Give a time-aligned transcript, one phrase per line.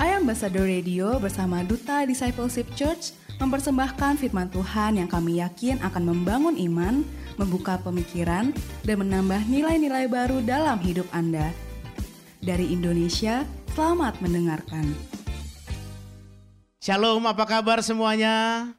[0.00, 7.04] Ambassador Radio bersama Duta Discipleship Church mempersembahkan firman Tuhan yang kami yakin akan membangun iman,
[7.36, 8.48] membuka pemikiran,
[8.88, 11.52] dan menambah nilai-nilai baru dalam hidup Anda.
[12.40, 13.44] Dari Indonesia,
[13.76, 14.88] selamat mendengarkan.
[16.80, 18.72] Shalom, apa kabar semuanya?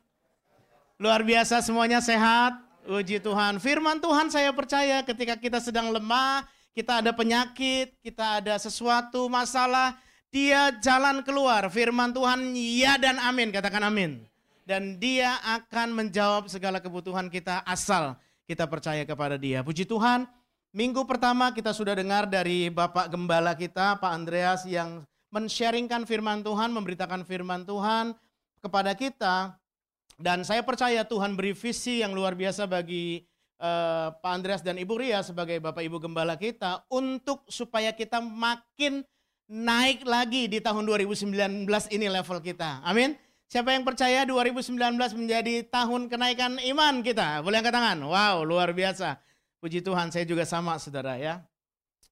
[0.97, 2.57] Luar biasa semuanya sehat?
[2.89, 3.61] Uji Tuhan.
[3.61, 9.93] Firman Tuhan saya percaya ketika kita sedang lemah, kita ada penyakit, kita ada sesuatu masalah,
[10.31, 11.67] dia jalan keluar.
[11.67, 14.23] Firman Tuhan ya dan amin, katakan amin.
[14.63, 18.15] Dan dia akan menjawab segala kebutuhan kita asal
[18.47, 19.59] kita percaya kepada dia.
[19.59, 20.23] Puji Tuhan,
[20.71, 25.03] minggu pertama kita sudah dengar dari Bapak Gembala kita, Pak Andreas yang
[25.35, 28.15] men-sharingkan firman Tuhan, memberitakan firman Tuhan
[28.63, 29.59] kepada kita.
[30.15, 33.25] Dan saya percaya Tuhan beri visi yang luar biasa bagi
[33.59, 39.01] uh, Pak Andreas dan Ibu Ria sebagai Bapak Ibu Gembala kita untuk supaya kita makin
[39.51, 42.79] naik lagi di tahun 2019 ini level kita.
[42.87, 43.19] Amin.
[43.51, 44.79] Siapa yang percaya 2019
[45.19, 47.43] menjadi tahun kenaikan iman kita?
[47.43, 47.99] Boleh angkat tangan.
[47.99, 49.19] Wow, luar biasa.
[49.59, 51.43] Puji Tuhan, saya juga sama saudara ya.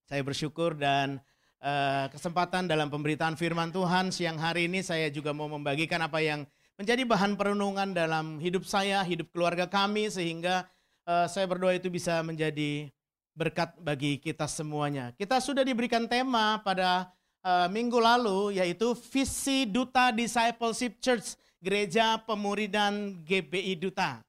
[0.03, 1.23] Saya bersyukur dan
[1.63, 6.43] uh, kesempatan dalam pemberitaan firman Tuhan siang hari ini saya juga mau membagikan apa yang
[6.75, 10.67] menjadi bahan perenungan dalam hidup saya, hidup keluarga kami sehingga
[11.07, 12.91] uh, saya berdoa itu bisa menjadi
[13.31, 15.15] berkat bagi kita semuanya.
[15.15, 23.19] Kita sudah diberikan tema pada uh, minggu lalu yaitu visi Duta Discipleship Church Gereja Pemuridan
[23.23, 24.23] GPI Duta.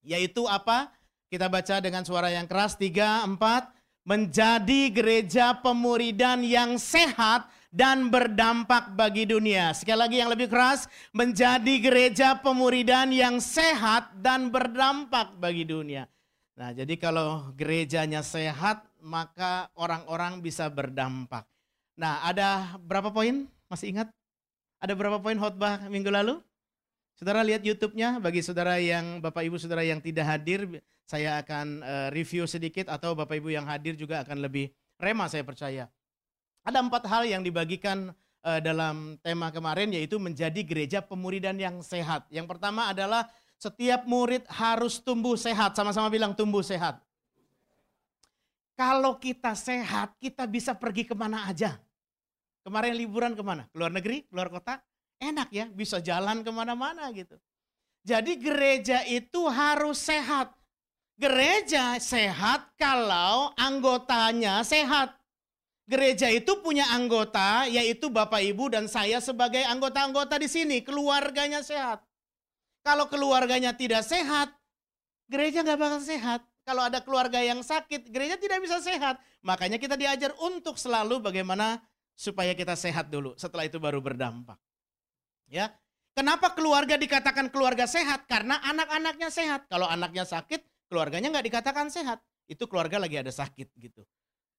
[0.00, 0.88] Yaitu apa?
[1.30, 8.90] Kita baca dengan suara yang keras 3 4 menjadi gereja pemuridan yang sehat dan berdampak
[8.98, 9.70] bagi dunia.
[9.70, 16.10] Sekali lagi yang lebih keras, menjadi gereja pemuridan yang sehat dan berdampak bagi dunia.
[16.58, 21.46] Nah, jadi kalau gerejanya sehat, maka orang-orang bisa berdampak.
[22.00, 23.44] Nah, ada berapa poin?
[23.68, 24.08] Masih ingat?
[24.80, 26.40] Ada berapa poin khotbah minggu lalu?
[27.12, 32.08] Saudara lihat YouTube-nya bagi saudara yang Bapak Ibu saudara yang tidak hadir, saya akan uh,
[32.08, 35.92] review sedikit atau Bapak Ibu yang hadir juga akan lebih rema saya percaya.
[36.64, 38.16] Ada empat hal yang dibagikan
[38.48, 42.24] uh, dalam tema kemarin yaitu menjadi gereja pemuridan yang sehat.
[42.32, 43.28] Yang pertama adalah
[43.60, 45.76] setiap murid harus tumbuh sehat.
[45.76, 46.96] Sama-sama bilang tumbuh sehat.
[48.72, 51.76] Kalau kita sehat, kita bisa pergi ke mana aja.
[52.60, 53.64] Kemarin liburan ke mana?
[53.72, 54.80] Keluar negeri, keluar kota?
[55.20, 57.36] Enak ya, bisa jalan ke mana-mana gitu.
[58.04, 60.52] Jadi gereja itu harus sehat.
[61.20, 65.12] Gereja sehat kalau anggotanya sehat.
[65.84, 70.80] Gereja itu punya anggota, yaitu Bapak Ibu dan saya sebagai anggota-anggota di sini.
[70.80, 72.00] Keluarganya sehat.
[72.80, 74.48] Kalau keluarganya tidak sehat,
[75.28, 76.40] gereja nggak bakal sehat.
[76.64, 79.20] Kalau ada keluarga yang sakit, gereja tidak bisa sehat.
[79.44, 81.82] Makanya kita diajar untuk selalu bagaimana
[82.20, 83.32] supaya kita sehat dulu.
[83.40, 84.60] Setelah itu baru berdampak.
[85.48, 85.72] Ya.
[86.12, 88.28] Kenapa keluarga dikatakan keluarga sehat?
[88.28, 89.64] Karena anak-anaknya sehat.
[89.72, 90.60] Kalau anaknya sakit,
[90.92, 92.20] keluarganya nggak dikatakan sehat.
[92.44, 94.04] Itu keluarga lagi ada sakit gitu.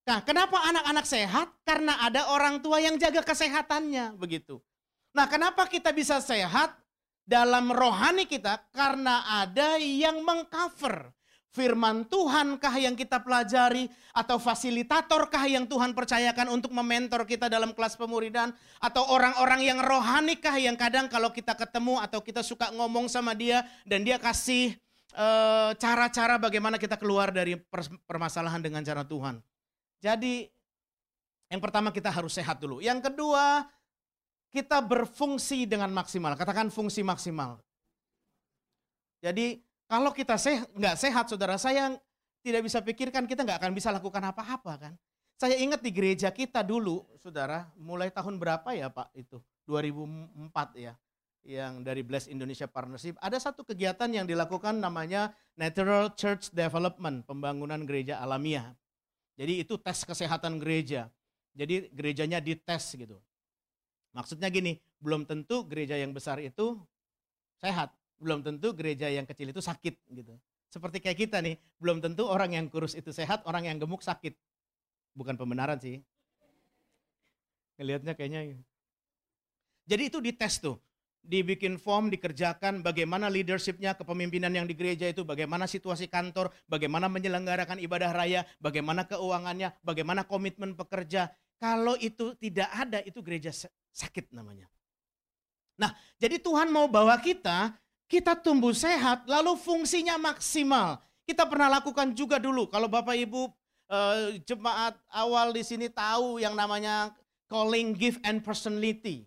[0.10, 1.54] Nah, kenapa anak-anak sehat?
[1.62, 4.58] Karena ada orang tua yang jaga kesehatannya begitu.
[5.14, 6.74] Nah, kenapa kita bisa sehat
[7.22, 8.58] dalam rohani kita?
[8.74, 11.14] Karena ada yang mengcover
[11.52, 18.00] firman Tuhankah yang kita pelajari atau fasilitatorkah yang Tuhan percayakan untuk mementor kita dalam kelas
[18.00, 23.36] pemuridan atau orang-orang yang rohanikah yang kadang kalau kita ketemu atau kita suka ngomong sama
[23.36, 24.80] dia dan dia kasih
[25.12, 27.60] eh, cara-cara uh, bagaimana kita keluar dari
[28.08, 29.44] permasalahan dengan cara Tuhan.
[30.00, 30.48] Jadi
[31.52, 32.80] yang pertama kita harus sehat dulu.
[32.80, 33.68] Yang kedua
[34.56, 36.40] kita berfungsi dengan maksimal.
[36.40, 37.60] Katakan fungsi maksimal.
[39.20, 39.60] Jadi
[39.91, 41.91] kalau kita sehat, nggak sehat, saudara, saya
[42.40, 44.94] tidak bisa pikirkan kita nggak akan bisa lakukan apa-apa kan.
[45.35, 49.44] Saya ingat di gereja kita dulu, saudara, mulai tahun berapa ya Pak itu?
[49.68, 50.96] 2004 ya,
[51.44, 53.19] yang dari Bless Indonesia Partnership.
[53.19, 58.72] Ada satu kegiatan yang dilakukan namanya Natural Church Development, pembangunan gereja alamiah.
[59.35, 61.12] Jadi itu tes kesehatan gereja.
[61.52, 63.19] Jadi gerejanya dites gitu.
[64.16, 66.79] Maksudnya gini, belum tentu gereja yang besar itu
[67.59, 67.91] sehat
[68.22, 70.38] belum tentu gereja yang kecil itu sakit gitu.
[70.72, 74.38] Seperti kayak kita nih, belum tentu orang yang kurus itu sehat, orang yang gemuk sakit.
[75.12, 76.00] Bukan pembenaran sih.
[77.76, 78.56] Ngelihatnya kayaknya.
[79.84, 80.79] Jadi itu dites tuh.
[81.22, 87.78] Dibikin form, dikerjakan bagaimana leadershipnya, kepemimpinan yang di gereja itu, bagaimana situasi kantor, bagaimana menyelenggarakan
[87.78, 91.29] ibadah raya, bagaimana keuangannya, bagaimana komitmen pekerja.
[91.62, 93.53] Kalau itu tidak ada, itu gereja
[93.94, 94.66] sakit namanya.
[95.78, 97.78] Nah, jadi Tuhan mau bawa kita
[98.11, 100.99] kita tumbuh sehat, lalu fungsinya maksimal.
[101.23, 102.67] Kita pernah lakukan juga dulu.
[102.67, 103.47] Kalau Bapak Ibu
[103.87, 107.16] eh, jemaat awal di sini tahu yang namanya
[107.47, 109.23] calling, gift, and personality.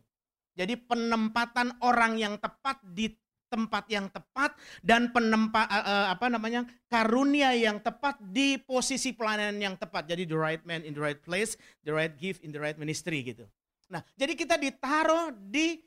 [0.52, 3.08] Jadi penempatan orang yang tepat di
[3.48, 9.74] tempat yang tepat dan penempa uh, apa namanya karunia yang tepat di posisi pelayanan yang
[9.78, 10.10] tepat.
[10.10, 11.54] Jadi the right man in the right place,
[11.86, 13.46] the right gift in the right ministry gitu.
[13.86, 15.78] Nah, jadi kita ditaruh di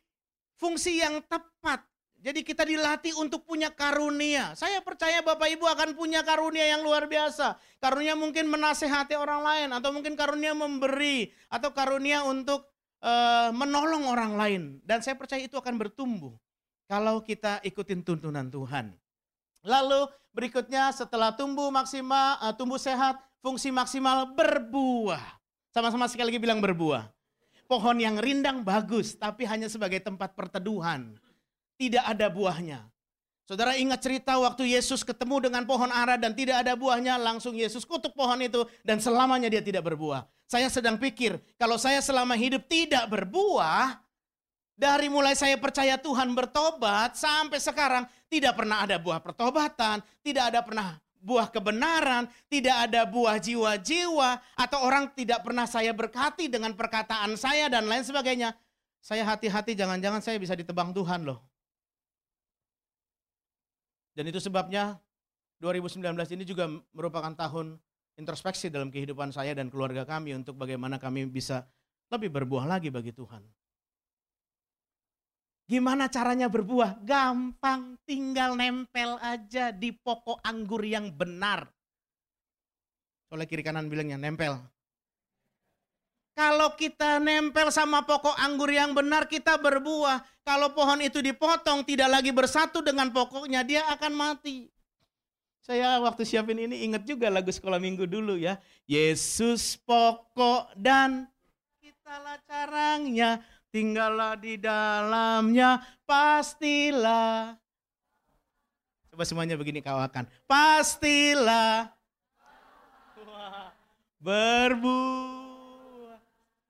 [0.56, 1.84] fungsi yang tepat.
[2.18, 4.58] Jadi kita dilatih untuk punya karunia.
[4.58, 7.62] Saya percaya Bapak Ibu akan punya karunia yang luar biasa.
[7.78, 12.66] Karunia mungkin menasehati orang lain atau mungkin karunia memberi atau karunia untuk
[13.06, 16.34] uh, menolong orang lain dan saya percaya itu akan bertumbuh
[16.90, 18.98] kalau kita ikutin tuntunan Tuhan.
[19.62, 25.22] Lalu berikutnya setelah tumbuh maksimal, uh, tumbuh sehat, fungsi maksimal berbuah.
[25.70, 27.14] Sama-sama sekali lagi bilang berbuah.
[27.68, 31.20] Pohon yang rindang bagus, tapi hanya sebagai tempat perteduhan.
[31.78, 32.82] Tidak ada buahnya.
[33.48, 37.88] Saudara ingat cerita waktu Yesus ketemu dengan pohon ara dan tidak ada buahnya, langsung Yesus
[37.88, 40.28] kutuk pohon itu dan selamanya dia tidak berbuah.
[40.44, 44.04] Saya sedang pikir, kalau saya selama hidup tidak berbuah,
[44.76, 50.60] dari mulai saya percaya Tuhan bertobat sampai sekarang tidak pernah ada buah pertobatan, tidak ada
[50.60, 50.88] pernah
[51.24, 57.72] buah kebenaran, tidak ada buah jiwa-jiwa, atau orang tidak pernah saya berkati dengan perkataan saya
[57.72, 58.52] dan lain sebagainya.
[59.00, 61.47] Saya hati-hati jangan-jangan saya bisa ditebang Tuhan loh.
[64.18, 64.98] Dan itu sebabnya
[65.62, 66.02] 2019
[66.34, 67.78] ini juga merupakan tahun
[68.18, 71.70] introspeksi dalam kehidupan saya dan keluarga kami untuk bagaimana kami bisa
[72.10, 73.46] lebih berbuah lagi bagi Tuhan.
[75.70, 77.06] Gimana caranya berbuah?
[77.06, 81.70] Gampang, tinggal nempel aja di pokok anggur yang benar.
[83.30, 84.58] Oleh kiri kanan bilangnya nempel.
[86.38, 90.22] Kalau kita nempel sama pokok anggur yang benar, kita berbuah.
[90.46, 94.70] Kalau pohon itu dipotong, tidak lagi bersatu dengan pokoknya, dia akan mati.
[95.66, 98.62] Saya waktu siapin ini ingat juga lagu sekolah minggu dulu ya.
[98.86, 101.26] Yesus pokok dan
[101.82, 103.42] kitalah carangnya
[103.74, 107.58] tinggallah di dalamnya, pastilah.
[109.10, 110.30] Coba semuanya begini kawakan.
[110.46, 111.90] Pastilah
[114.22, 115.47] berbuah.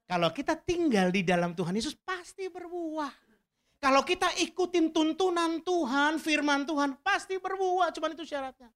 [0.07, 3.12] Kalau kita tinggal di dalam Tuhan Yesus pasti berbuah.
[3.77, 7.92] Kalau kita ikutin tuntunan Tuhan, firman Tuhan pasti berbuah.
[7.92, 8.71] Cuman itu syaratnya.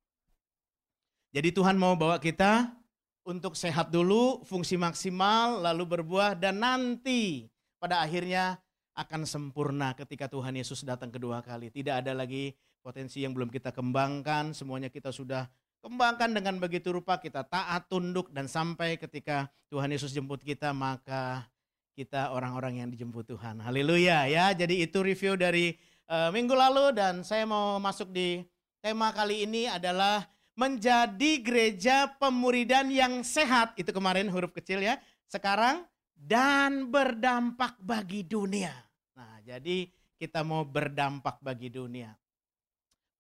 [1.31, 2.75] Jadi Tuhan mau bawa kita
[3.23, 7.47] untuk sehat dulu, fungsi maksimal, lalu berbuah, dan nanti
[7.79, 8.59] pada akhirnya
[8.91, 11.71] akan sempurna ketika Tuhan Yesus datang kedua kali.
[11.71, 12.51] Tidak ada lagi
[12.83, 15.47] potensi yang belum kita kembangkan, semuanya kita sudah
[15.81, 21.49] kembangkan dengan begitu rupa, kita taat, tunduk, dan sampai ketika Tuhan Yesus jemput kita, maka
[21.97, 23.59] kita orang-orang yang dijemput Tuhan.
[23.59, 24.53] Haleluya ya.
[24.55, 25.75] Jadi itu review dari
[26.07, 28.41] uh, minggu lalu dan saya mau masuk di
[28.79, 30.23] tema kali ini adalah
[30.55, 33.75] menjadi gereja pemuridan yang sehat.
[33.75, 35.01] Itu kemarin huruf kecil ya.
[35.27, 35.83] Sekarang
[36.15, 38.71] dan berdampak bagi dunia.
[39.17, 39.89] Nah, jadi
[40.21, 42.13] kita mau berdampak bagi dunia.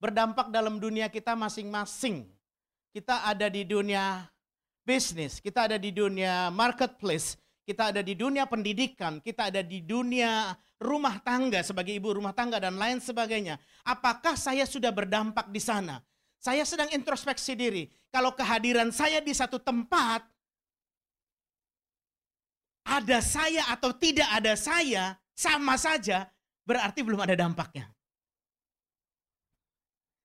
[0.01, 2.25] Berdampak dalam dunia kita masing-masing.
[2.91, 4.27] Kita ada di dunia
[4.83, 10.51] bisnis, kita ada di dunia marketplace, kita ada di dunia pendidikan, kita ada di dunia
[10.75, 13.55] rumah tangga sebagai ibu rumah tangga dan lain sebagainya.
[13.87, 16.03] Apakah saya sudah berdampak di sana?
[16.41, 17.87] Saya sedang introspeksi diri.
[18.11, 20.25] Kalau kehadiran saya di satu tempat
[22.81, 26.27] ada saya atau tidak ada saya, sama saja,
[26.67, 27.87] berarti belum ada dampaknya.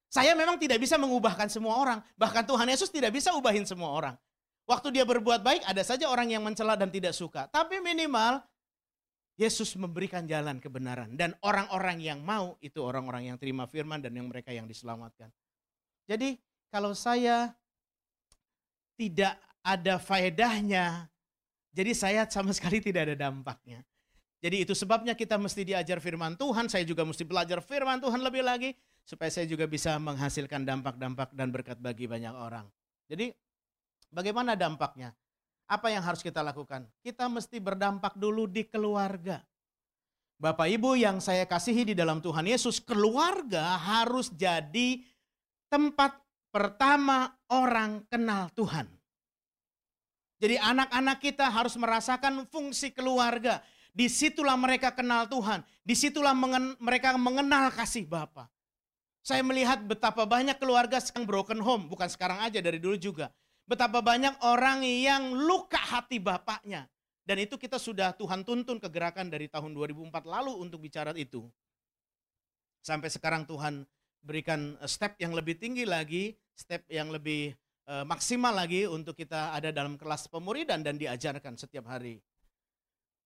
[0.07, 4.15] Saya memang tidak bisa mengubahkan semua orang, bahkan Tuhan Yesus tidak bisa ubahin semua orang.
[4.67, 7.47] Waktu dia berbuat baik, ada saja orang yang mencela dan tidak suka.
[7.47, 8.43] Tapi minimal,
[9.39, 11.15] Yesus memberikan jalan kebenaran.
[11.15, 15.31] Dan orang-orang yang mau, itu orang-orang yang terima firman dan yang mereka yang diselamatkan.
[16.07, 16.35] Jadi,
[16.67, 17.55] kalau saya
[18.99, 21.07] tidak ada faedahnya
[21.77, 23.85] jadi saya sama sekali tidak ada dampaknya.
[24.41, 28.41] Jadi itu sebabnya kita mesti diajar firman Tuhan, saya juga mesti belajar firman Tuhan lebih
[28.41, 28.73] lagi
[29.07, 32.67] supaya saya juga bisa menghasilkan dampak-dampak dan berkat bagi banyak orang.
[33.07, 33.31] Jadi
[34.11, 35.15] bagaimana dampaknya?
[35.67, 36.83] Apa yang harus kita lakukan?
[36.99, 39.39] Kita mesti berdampak dulu di keluarga.
[40.37, 45.01] Bapak Ibu yang saya kasihi di dalam Tuhan Yesus, keluarga harus jadi
[45.71, 46.19] tempat
[46.51, 48.87] pertama orang kenal Tuhan.
[50.37, 53.63] Jadi anak-anak kita harus merasakan fungsi keluarga.
[53.89, 55.65] Di situlah mereka kenal Tuhan.
[55.81, 58.45] Di situlah mengen mereka mengenal kasih Bapa.
[59.27, 61.91] Saya melihat betapa banyak keluarga sekarang broken home.
[61.91, 63.27] Bukan sekarang aja, dari dulu juga.
[63.67, 66.87] Betapa banyak orang yang luka hati bapaknya.
[67.27, 71.43] Dan itu kita sudah Tuhan tuntun kegerakan dari tahun 2004 lalu untuk bicara itu.
[72.79, 73.83] Sampai sekarang Tuhan
[74.23, 77.51] berikan step yang lebih tinggi lagi, step yang lebih
[77.87, 82.19] Eh, maksimal lagi untuk kita ada dalam kelas pemuridan dan diajarkan setiap hari.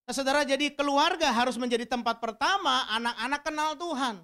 [0.05, 4.21] Nah, saudara, jadi keluarga harus menjadi tempat pertama anak-anak kenal Tuhan.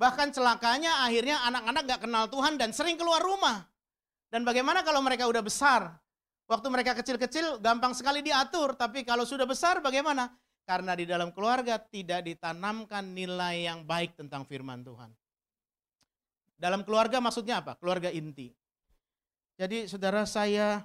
[0.00, 3.68] Bahkan celakanya akhirnya anak-anak gak kenal Tuhan dan sering keluar rumah.
[4.32, 5.92] Dan bagaimana kalau mereka udah besar?
[6.48, 10.32] Waktu mereka kecil-kecil gampang sekali diatur, tapi kalau sudah besar bagaimana?
[10.64, 15.12] Karena di dalam keluarga tidak ditanamkan nilai yang baik tentang firman Tuhan.
[16.56, 17.76] Dalam keluarga maksudnya apa?
[17.76, 18.48] Keluarga inti.
[19.60, 20.80] Jadi saudara saya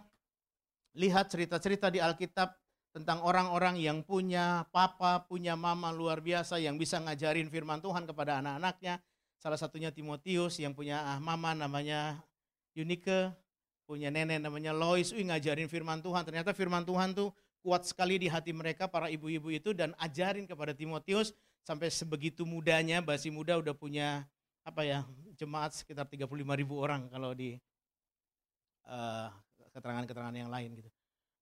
[0.92, 2.52] lihat cerita-cerita di Alkitab
[2.96, 8.40] tentang orang-orang yang punya papa, punya mama luar biasa yang bisa ngajarin firman Tuhan kepada
[8.40, 9.04] anak-anaknya.
[9.36, 12.24] Salah satunya Timotius yang punya ah, mama namanya
[12.72, 13.36] Yunike,
[13.84, 16.24] punya nenek namanya Lois, Wih, ngajarin firman Tuhan.
[16.24, 20.72] Ternyata firman Tuhan tuh kuat sekali di hati mereka para ibu-ibu itu dan ajarin kepada
[20.72, 21.36] Timotius
[21.68, 24.24] sampai sebegitu mudanya, basi muda udah punya
[24.64, 25.04] apa ya
[25.36, 27.60] jemaat sekitar 35 ribu orang kalau di
[28.88, 29.28] uh,
[29.76, 30.95] keterangan-keterangan yang lain gitu.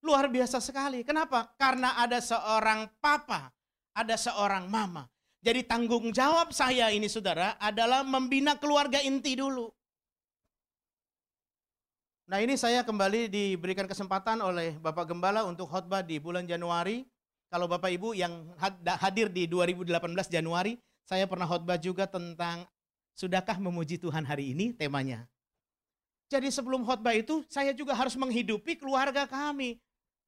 [0.04, 1.08] Luar biasa sekali.
[1.08, 1.56] Kenapa?
[1.56, 3.56] Karena ada seorang papa,
[3.96, 5.08] ada seorang mama.
[5.40, 9.72] Jadi tanggung jawab saya ini saudara adalah membina keluarga inti dulu.
[12.28, 17.04] Nah ini saya kembali diberikan kesempatan oleh Bapak Gembala untuk khotbah di bulan Januari.
[17.52, 18.56] Kalau Bapak Ibu yang
[19.00, 22.64] hadir di 2018 Januari, saya pernah khotbah juga tentang
[23.16, 25.28] sudahkah memuji Tuhan hari ini temanya.
[26.32, 29.80] Jadi sebelum khotbah itu saya juga harus menghidupi keluarga kami.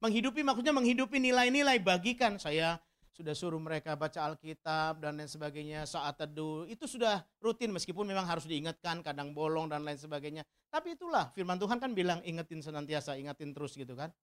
[0.06, 2.38] Menghidupi maksudnya menghidupi nilai-nilai bagikan.
[2.38, 2.78] Saya
[3.10, 6.62] sudah suruh mereka baca Alkitab dan lain sebagainya, saat teduh.
[6.70, 10.46] Itu sudah rutin meskipun memang harus diingatkan, kadang bolong dan lain sebagainya.
[10.70, 14.14] Tapi itulah firman Tuhan kan bilang ingetin senantiasa, ingetin terus gitu kan.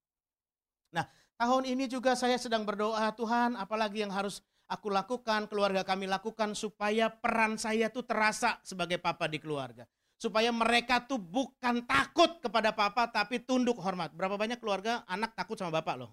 [0.96, 1.04] Nah
[1.36, 6.56] tahun ini juga saya sedang berdoa Tuhan apalagi yang harus aku lakukan, keluarga kami lakukan
[6.56, 9.84] supaya peran saya tuh terasa sebagai papa di keluarga
[10.24, 14.16] supaya mereka tuh bukan takut kepada papa tapi tunduk hormat.
[14.16, 16.10] Berapa banyak keluarga anak takut sama bapak loh.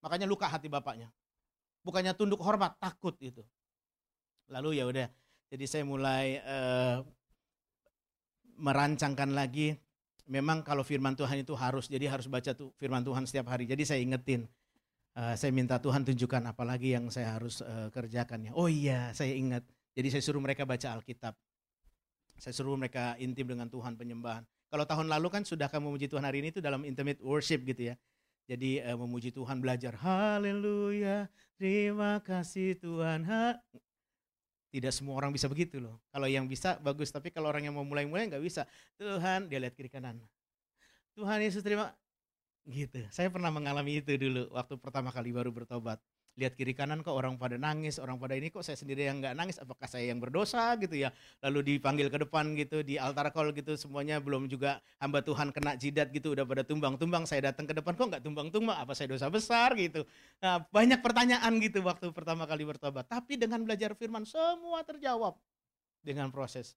[0.00, 1.12] Makanya luka hati bapaknya.
[1.84, 3.44] Bukannya tunduk hormat, takut itu.
[4.48, 5.06] Lalu ya udah.
[5.52, 7.04] Jadi saya mulai uh,
[8.58, 9.76] merancangkan lagi
[10.26, 13.70] memang kalau firman Tuhan itu harus jadi harus baca tuh firman Tuhan setiap hari.
[13.70, 14.50] Jadi saya ingetin
[15.14, 18.52] uh, saya minta Tuhan tunjukkan apalagi yang saya harus uh, kerjakan ya.
[18.58, 19.62] Oh iya, saya ingat.
[19.94, 21.38] Jadi saya suruh mereka baca Alkitab.
[22.36, 24.44] Saya suruh mereka intim dengan Tuhan penyembahan.
[24.66, 27.92] Kalau tahun lalu kan sudah kamu memuji Tuhan hari ini itu dalam intimate worship gitu
[27.92, 27.94] ya.
[28.46, 31.26] Jadi uh, memuji Tuhan belajar haleluya,
[31.58, 33.26] terima kasih Tuhan.
[33.26, 33.58] Ha.
[34.70, 35.98] Tidak semua orang bisa begitu loh.
[36.12, 38.68] Kalau yang bisa bagus, tapi kalau orang yang mau mulai-mulai nggak bisa.
[39.00, 40.20] Tuhan dia lihat kiri kanan.
[41.16, 41.96] Tuhan Yesus terima
[42.68, 43.00] gitu.
[43.10, 46.02] Saya pernah mengalami itu dulu waktu pertama kali baru bertobat
[46.36, 49.32] lihat kiri kanan kok orang pada nangis, orang pada ini kok saya sendiri yang nggak
[49.32, 51.08] nangis, apakah saya yang berdosa gitu ya?
[51.40, 55.80] Lalu dipanggil ke depan gitu, di altar call gitu, semuanya belum juga hamba Tuhan kena
[55.80, 59.32] jidat gitu, udah pada tumbang-tumbang, saya datang ke depan kok nggak tumbang-tumbang, apa saya dosa
[59.32, 60.04] besar gitu?
[60.44, 63.08] Nah, banyak pertanyaan gitu waktu pertama kali bertobat.
[63.08, 65.40] Tapi dengan belajar firman semua terjawab
[66.04, 66.76] dengan proses.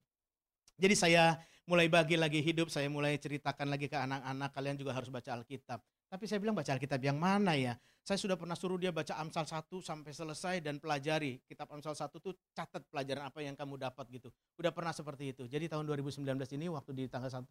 [0.79, 1.35] Jadi saya
[1.67, 5.83] mulai bagi lagi hidup, saya mulai ceritakan lagi ke anak-anak, kalian juga harus baca Alkitab.
[6.09, 7.77] Tapi saya bilang baca Alkitab yang mana ya?
[8.01, 11.37] Saya sudah pernah suruh dia baca Amsal 1 sampai selesai dan pelajari.
[11.45, 14.33] Kitab Amsal 1 tuh catat pelajaran apa yang kamu dapat gitu.
[14.57, 15.45] Udah pernah seperti itu.
[15.45, 16.25] Jadi tahun 2019
[16.57, 17.45] ini waktu di tanggal 1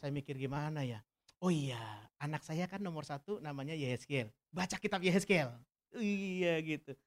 [0.00, 1.04] saya mikir gimana ya?
[1.38, 1.78] Oh iya,
[2.18, 4.26] anak saya kan nomor satu namanya Yehezkiel.
[4.50, 5.52] Baca kitab Yehezkiel.
[5.94, 6.98] Iya gitu.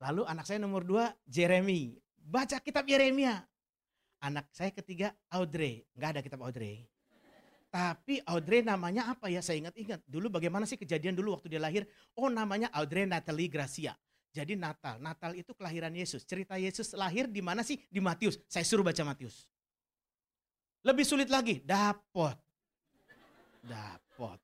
[0.00, 1.98] Lalu anak saya nomor dua Jeremy.
[2.16, 3.44] Baca kitab Yeremia.
[4.24, 5.84] Anak saya ketiga Audrey.
[5.92, 6.88] Nggak ada kitab Audrey.
[7.74, 9.42] Tapi Audrey namanya apa ya?
[9.42, 10.06] Saya ingat-ingat.
[10.06, 11.82] Dulu bagaimana sih kejadian dulu waktu dia lahir?
[12.14, 13.98] Oh namanya Audrey Natalie Gracia.
[14.30, 15.02] Jadi Natal.
[15.02, 16.22] Natal itu kelahiran Yesus.
[16.22, 17.82] Cerita Yesus lahir di mana sih?
[17.90, 18.38] Di Matius.
[18.46, 19.50] Saya suruh baca Matius.
[20.86, 21.66] Lebih sulit lagi.
[21.66, 22.38] Dapot.
[23.66, 24.38] Dapot.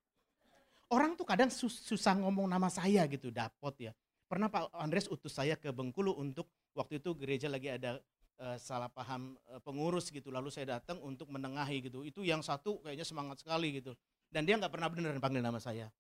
[0.90, 3.30] Orang tuh kadang susah ngomong nama saya gitu.
[3.30, 3.94] Dapot ya.
[4.26, 8.02] Pernah Pak Andres utus saya ke Bengkulu untuk waktu itu gereja lagi ada
[8.40, 12.02] uh, salah paham uh, pengurus gitu lalu saya datang untuk menengahi gitu.
[12.02, 13.92] Itu yang satu kayaknya semangat sekali gitu.
[14.32, 15.92] Dan dia nggak pernah benar panggil nama saya.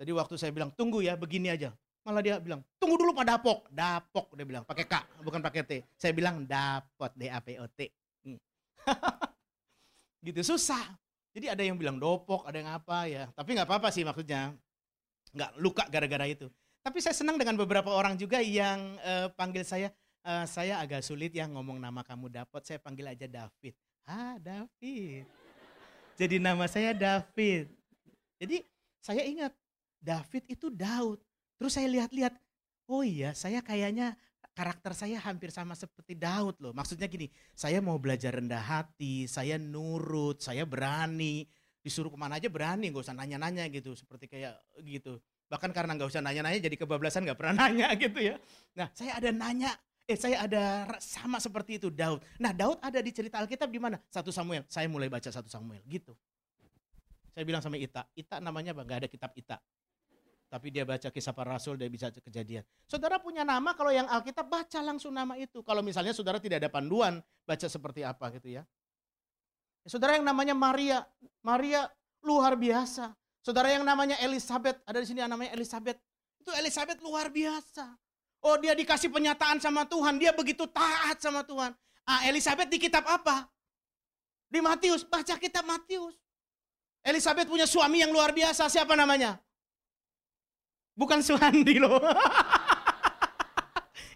[0.00, 1.70] Jadi waktu saya bilang tunggu ya begini aja.
[2.04, 3.58] Malah dia bilang tunggu dulu pak dapok.
[3.70, 5.72] Dapok dia bilang pakai k bukan pakai t.
[5.94, 7.92] Saya bilang dapot d a p o t.
[8.24, 8.40] Hmm.
[10.26, 10.82] gitu susah.
[11.34, 13.24] Jadi ada yang bilang dopok ada yang apa ya.
[13.32, 14.54] Tapi nggak apa-apa sih maksudnya.
[15.34, 16.46] Nggak luka gara-gara itu.
[16.84, 19.88] Tapi saya senang dengan beberapa orang juga yang uh, panggil saya
[20.24, 23.76] uh, saya agak sulit ya ngomong nama kamu dapat, saya panggil aja David.
[24.08, 25.28] Ah, David.
[26.16, 27.68] Jadi nama saya David.
[28.40, 28.64] Jadi
[29.00, 29.52] saya ingat
[30.00, 31.20] David itu Daud.
[31.56, 32.34] Terus saya lihat-lihat,
[32.90, 34.16] oh iya saya kayaknya
[34.54, 36.72] karakter saya hampir sama seperti Daud loh.
[36.76, 37.26] Maksudnya gini,
[37.56, 41.44] saya mau belajar rendah hati, saya nurut, saya berani.
[41.84, 43.92] Disuruh ke mana aja berani, gak usah nanya-nanya gitu.
[43.92, 44.56] Seperti kayak
[44.88, 45.20] gitu.
[45.52, 48.40] Bahkan karena nggak usah nanya-nanya jadi kebablasan nggak pernah nanya gitu ya.
[48.72, 49.70] Nah saya ada nanya,
[50.04, 52.20] eh saya ada sama seperti itu Daud.
[52.36, 53.96] Nah Daud ada di cerita Alkitab di mana?
[54.12, 54.64] Satu Samuel.
[54.68, 56.12] Saya mulai baca satu Samuel gitu.
[57.34, 58.86] Saya bilang sama Ita, Ita namanya apa?
[58.86, 59.58] Gak ada kitab Ita.
[60.46, 62.62] Tapi dia baca kisah para rasul, dia bisa kejadian.
[62.86, 65.66] Saudara punya nama, kalau yang Alkitab baca langsung nama itu.
[65.66, 68.62] Kalau misalnya saudara tidak ada panduan, baca seperti apa gitu ya.
[69.82, 71.02] Saudara yang namanya Maria,
[71.42, 71.90] Maria
[72.22, 73.18] luar biasa.
[73.42, 75.98] Saudara yang namanya Elizabeth, ada di sini yang namanya Elizabeth.
[76.38, 77.90] Itu Elizabeth luar biasa.
[78.44, 81.72] Oh dia dikasih penyataan sama Tuhan, dia begitu taat sama Tuhan.
[82.04, 83.48] Ah Elizabeth di kitab apa?
[84.52, 86.12] Di Matius, baca kitab Matius.
[87.00, 89.40] Elizabeth punya suami yang luar biasa, siapa namanya?
[90.92, 91.96] Bukan Suhandi loh.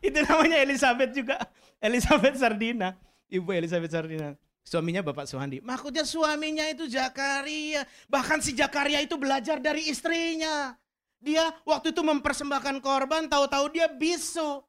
[0.06, 1.40] Itu namanya Elizabeth juga.
[1.80, 2.94] Elizabeth Sardina.
[3.32, 4.36] Ibu Elizabeth Sardina.
[4.62, 5.64] Suaminya Bapak Suhandi.
[5.64, 7.88] Maksudnya suaminya itu Jakaria.
[8.04, 10.76] Bahkan si Jakaria itu belajar dari istrinya.
[11.18, 14.62] Dia waktu itu mempersembahkan korban, tahu-tahu dia bisu.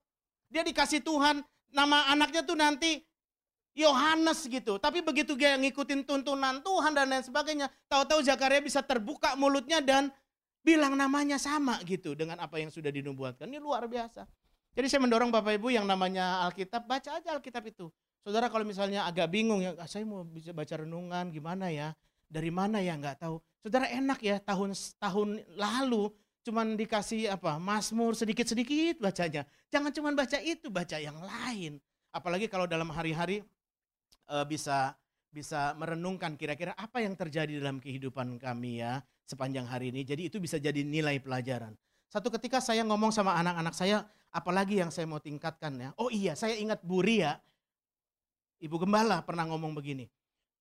[0.50, 3.06] Dia dikasih Tuhan, nama anaknya tuh nanti
[3.78, 4.82] Yohanes gitu.
[4.82, 10.10] Tapi begitu dia ngikutin tuntunan Tuhan dan lain sebagainya, tahu-tahu Zakaria bisa terbuka mulutnya dan
[10.66, 13.48] bilang namanya sama gitu dengan apa yang sudah dinubuatkan.
[13.48, 14.26] Ini luar biasa.
[14.74, 17.90] Jadi saya mendorong Bapak Ibu yang namanya Alkitab, baca aja Alkitab itu.
[18.22, 21.96] Saudara kalau misalnya agak bingung ya, ah, saya mau bisa baca renungan gimana ya?
[22.30, 23.42] Dari mana ya nggak tahu.
[23.66, 27.58] Saudara enak ya tahun tahun lalu cuman dikasih apa?
[27.58, 29.44] Mazmur sedikit-sedikit bacanya.
[29.70, 31.78] Jangan cuman baca itu, baca yang lain.
[32.10, 33.46] Apalagi kalau dalam hari-hari
[34.30, 34.98] uh, bisa
[35.30, 40.02] bisa merenungkan kira-kira apa yang terjadi dalam kehidupan kami ya sepanjang hari ini.
[40.02, 41.78] Jadi itu bisa jadi nilai pelajaran.
[42.10, 44.02] Satu ketika saya ngomong sama anak-anak saya,
[44.34, 45.90] apalagi yang saya mau tingkatkan ya.
[46.02, 47.38] Oh iya, saya ingat Bu Ria,
[48.58, 50.10] Ibu Gembala pernah ngomong begini.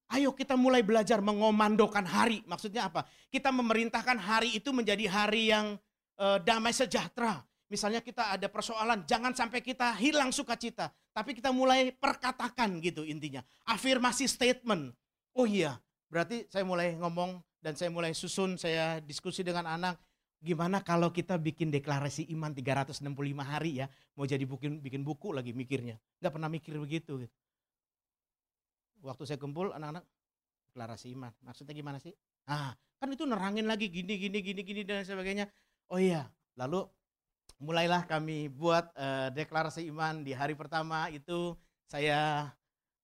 [0.09, 2.41] Ayo kita mulai belajar mengomandokan hari.
[2.49, 3.05] Maksudnya apa?
[3.29, 5.77] Kita memerintahkan hari itu menjadi hari yang
[6.17, 7.45] uh, damai sejahtera.
[7.69, 10.89] Misalnya kita ada persoalan, jangan sampai kita hilang sukacita.
[11.13, 13.45] Tapi kita mulai perkatakan gitu intinya.
[13.69, 14.97] Afirmasi statement.
[15.37, 15.77] Oh iya,
[16.09, 20.01] berarti saya mulai ngomong dan saya mulai susun, saya diskusi dengan anak,
[20.41, 23.05] gimana kalau kita bikin deklarasi iman 365
[23.45, 26.01] hari ya, mau jadi bikin, bikin buku lagi mikirnya.
[26.25, 27.29] Gak pernah mikir begitu.
[27.29, 27.33] Gitu.
[29.03, 30.05] Waktu saya kumpul anak-anak,
[30.71, 31.33] deklarasi iman.
[31.43, 32.13] Maksudnya gimana sih?
[32.49, 35.47] Ah, kan itu nerangin lagi gini, gini, gini, gini dan sebagainya.
[35.89, 36.27] Oh iya,
[36.59, 36.85] lalu
[37.59, 41.59] mulailah kami buat uh, deklarasi iman di hari pertama itu
[41.91, 42.51] saya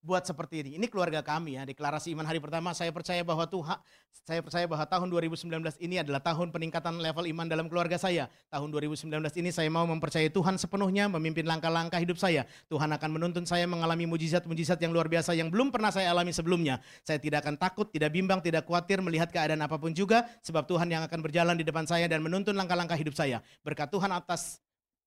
[0.05, 0.71] buat seperti ini.
[0.77, 2.77] Ini keluarga kami ya, deklarasi iman hari pertama.
[2.77, 3.81] Saya percaya bahwa Tuhan,
[4.13, 5.49] saya percaya bahwa tahun 2019
[5.81, 8.29] ini adalah tahun peningkatan level iman dalam keluarga saya.
[8.53, 9.09] Tahun 2019
[9.41, 12.45] ini saya mau mempercayai Tuhan sepenuhnya, memimpin langkah-langkah hidup saya.
[12.69, 16.85] Tuhan akan menuntun saya mengalami mujizat-mujizat yang luar biasa yang belum pernah saya alami sebelumnya.
[17.01, 20.93] Saya tidak akan takut, tidak bimbang, tidak khawatir melihat keadaan apa pun juga, sebab Tuhan
[20.93, 23.41] yang akan berjalan di depan saya dan menuntun langkah-langkah hidup saya.
[23.65, 24.61] Berkat Tuhan atas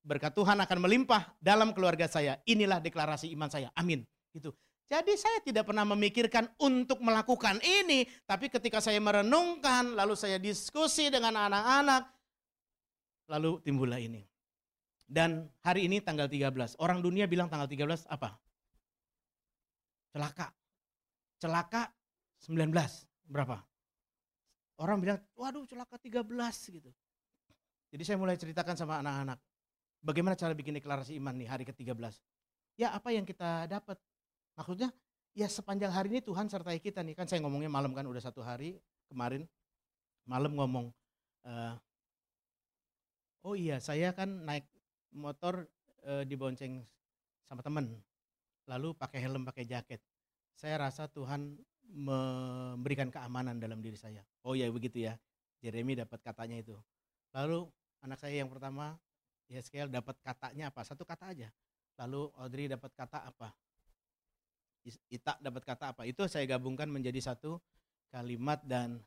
[0.07, 2.41] berkat Tuhan akan melimpah dalam keluarga saya.
[2.47, 3.69] Inilah deklarasi iman saya.
[3.77, 4.07] Amin.
[4.33, 4.55] Itu.
[4.87, 11.11] Jadi saya tidak pernah memikirkan untuk melakukan ini, tapi ketika saya merenungkan, lalu saya diskusi
[11.11, 12.07] dengan anak-anak,
[13.27, 14.23] lalu timbullah ini.
[15.03, 18.39] Dan hari ini tanggal 13, orang dunia bilang tanggal 13 apa?
[20.15, 20.55] Celaka.
[21.39, 21.91] Celaka
[22.47, 22.71] 19,
[23.27, 23.59] berapa?
[24.79, 26.23] Orang bilang, waduh celaka 13
[26.79, 26.91] gitu.
[27.91, 29.39] Jadi saya mulai ceritakan sama anak-anak,
[29.99, 32.23] bagaimana cara bikin deklarasi iman nih hari ke-13.
[32.79, 33.99] Ya apa yang kita dapat?
[34.57, 34.89] Maksudnya
[35.37, 37.13] ya sepanjang hari ini Tuhan sertai kita nih.
[37.13, 39.45] Kan saya ngomongnya malam kan udah satu hari kemarin.
[40.25, 40.89] Malam ngomong.
[41.45, 41.77] Uh,
[43.45, 44.65] oh iya saya kan naik
[45.13, 45.69] motor
[46.03, 46.81] uh, dibonceng
[47.45, 47.93] sama temen.
[48.67, 50.01] Lalu pakai helm, pakai jaket.
[50.57, 51.55] Saya rasa Tuhan
[51.87, 54.25] memberikan keamanan dalam diri saya.
[54.43, 55.15] Oh iya begitu ya.
[55.61, 56.75] Jeremy dapat katanya itu.
[57.31, 57.69] Lalu
[58.03, 58.97] anak saya yang pertama,
[59.47, 60.83] Yeskel dapat katanya apa?
[60.83, 61.47] Satu kata aja.
[61.97, 63.55] Lalu Audrey dapat kata apa?
[65.11, 66.07] Ita dapat kata apa?
[66.07, 67.59] Itu saya gabungkan menjadi satu
[68.11, 69.03] kalimat dan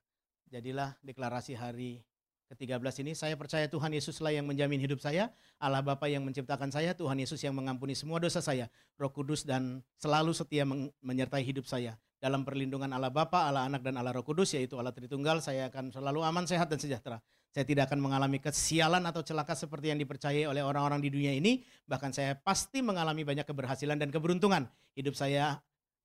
[0.52, 2.04] jadilah deklarasi hari
[2.50, 3.12] ke-13 ini.
[3.14, 5.30] Saya percaya Tuhan Yesuslah yang menjamin hidup saya,
[5.62, 8.66] Allah Bapa yang menciptakan saya, Tuhan Yesus yang mengampuni semua dosa saya,
[8.98, 10.66] Roh Kudus dan selalu setia
[11.00, 11.94] menyertai hidup saya.
[12.20, 15.94] Dalam perlindungan Allah Bapa, Allah Anak dan Allah Roh Kudus yaitu Allah Tritunggal, saya akan
[15.94, 17.22] selalu aman, sehat dan sejahtera.
[17.50, 21.66] Saya tidak akan mengalami kesialan atau celaka seperti yang dipercayai oleh orang-orang di dunia ini.
[21.82, 24.70] Bahkan saya pasti mengalami banyak keberhasilan dan keberuntungan.
[24.94, 25.58] Hidup saya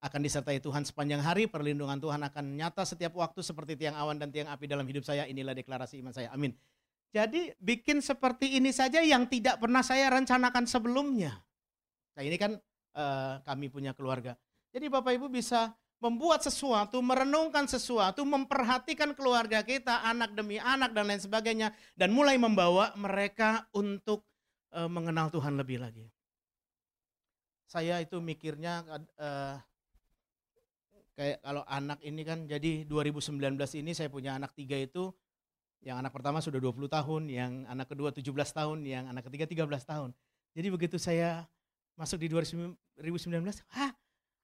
[0.06, 4.30] akan disertai Tuhan sepanjang hari, perlindungan Tuhan akan nyata setiap waktu seperti tiang awan dan
[4.30, 5.26] tiang api dalam hidup saya.
[5.26, 6.30] Inilah deklarasi iman saya.
[6.30, 6.54] Amin.
[7.10, 11.42] Jadi bikin seperti ini saja yang tidak pernah saya rencanakan sebelumnya.
[12.14, 12.54] Nah ini kan
[12.94, 14.38] uh, kami punya keluarga.
[14.70, 21.08] Jadi Bapak Ibu bisa membuat sesuatu, merenungkan sesuatu, memperhatikan keluarga kita, anak demi anak dan
[21.08, 24.28] lain sebagainya, dan mulai membawa mereka untuk
[24.76, 26.06] uh, mengenal Tuhan lebih lagi.
[27.66, 28.84] Saya itu mikirnya
[29.18, 29.58] uh,
[31.16, 35.16] kayak kalau anak ini kan jadi 2019 ini saya punya anak tiga itu
[35.86, 39.86] yang anak pertama sudah 20 tahun, yang anak kedua 17 tahun, yang anak ketiga 13
[39.86, 40.10] tahun.
[40.58, 41.46] Jadi begitu saya
[41.94, 42.74] masuk di 2019,
[43.70, 43.94] ah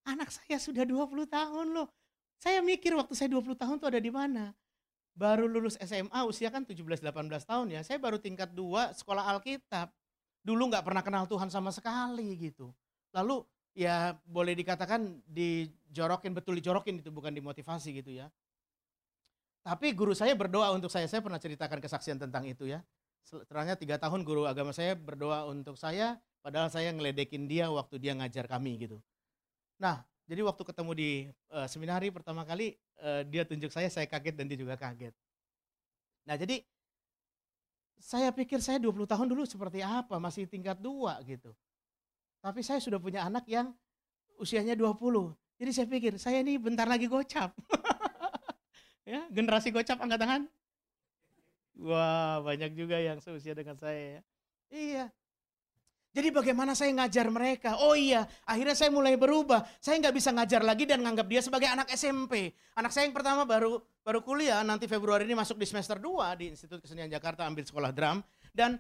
[0.06, 1.90] anak saya sudah 20 tahun loh.
[2.38, 4.54] Saya mikir waktu saya 20 tahun tuh ada di mana.
[5.18, 7.10] Baru lulus SMA usia kan 17-18
[7.46, 7.82] tahun ya.
[7.82, 9.90] Saya baru tingkat 2 sekolah Alkitab.
[10.42, 12.74] Dulu nggak pernah kenal Tuhan sama sekali gitu.
[13.14, 18.28] Lalu ya boleh dikatakan dijorokin, betul dijorokin itu bukan dimotivasi gitu ya.
[19.62, 21.06] Tapi guru saya berdoa untuk saya.
[21.06, 22.82] Saya pernah ceritakan kesaksian tentang itu ya.
[23.22, 28.18] Setelahnya tiga tahun guru agama saya berdoa untuk saya, padahal saya ngeledekin dia waktu dia
[28.18, 28.98] ngajar kami gitu.
[29.78, 31.10] Nah, jadi waktu ketemu di
[31.54, 32.74] uh, seminari pertama kali
[33.06, 35.14] uh, dia tunjuk saya, saya kaget dan dia juga kaget.
[36.26, 36.66] Nah, jadi
[38.02, 41.54] saya pikir saya 20 tahun dulu seperti apa, masih tingkat dua gitu.
[42.42, 43.70] Tapi saya sudah punya anak yang
[44.42, 44.98] usianya 20.
[45.62, 47.54] Jadi saya pikir, saya ini bentar lagi gocap.
[49.02, 50.42] Ya, generasi gocap angkat tangan.
[51.82, 54.22] Wah, banyak juga yang seusia dengan saya ya.
[54.72, 55.06] Iya.
[56.12, 57.80] Jadi bagaimana saya ngajar mereka?
[57.80, 59.64] Oh iya, akhirnya saya mulai berubah.
[59.80, 62.52] Saya nggak bisa ngajar lagi dan nganggap dia sebagai anak SMP.
[62.76, 66.52] Anak saya yang pertama baru baru kuliah, nanti Februari ini masuk di semester 2 di
[66.52, 68.20] Institut Kesenian Jakarta ambil sekolah drum.
[68.52, 68.76] Dan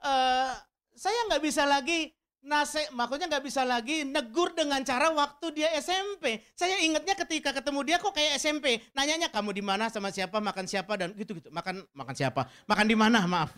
[0.00, 0.52] uh,
[0.96, 6.40] saya nggak bisa lagi Nase, makanya nggak bisa lagi negur dengan cara waktu dia SMP.
[6.56, 8.80] Saya ingatnya ketika ketemu dia kok kayak SMP.
[8.96, 11.52] Nanyanya kamu di mana sama siapa, makan siapa dan gitu-gitu.
[11.52, 12.48] Makan makan siapa?
[12.64, 13.28] Makan di mana?
[13.28, 13.52] Maaf.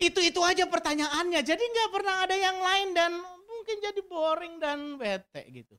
[0.00, 1.44] Itu itu aja pertanyaannya.
[1.44, 5.76] Jadi nggak pernah ada yang lain dan mungkin jadi boring dan bete gitu.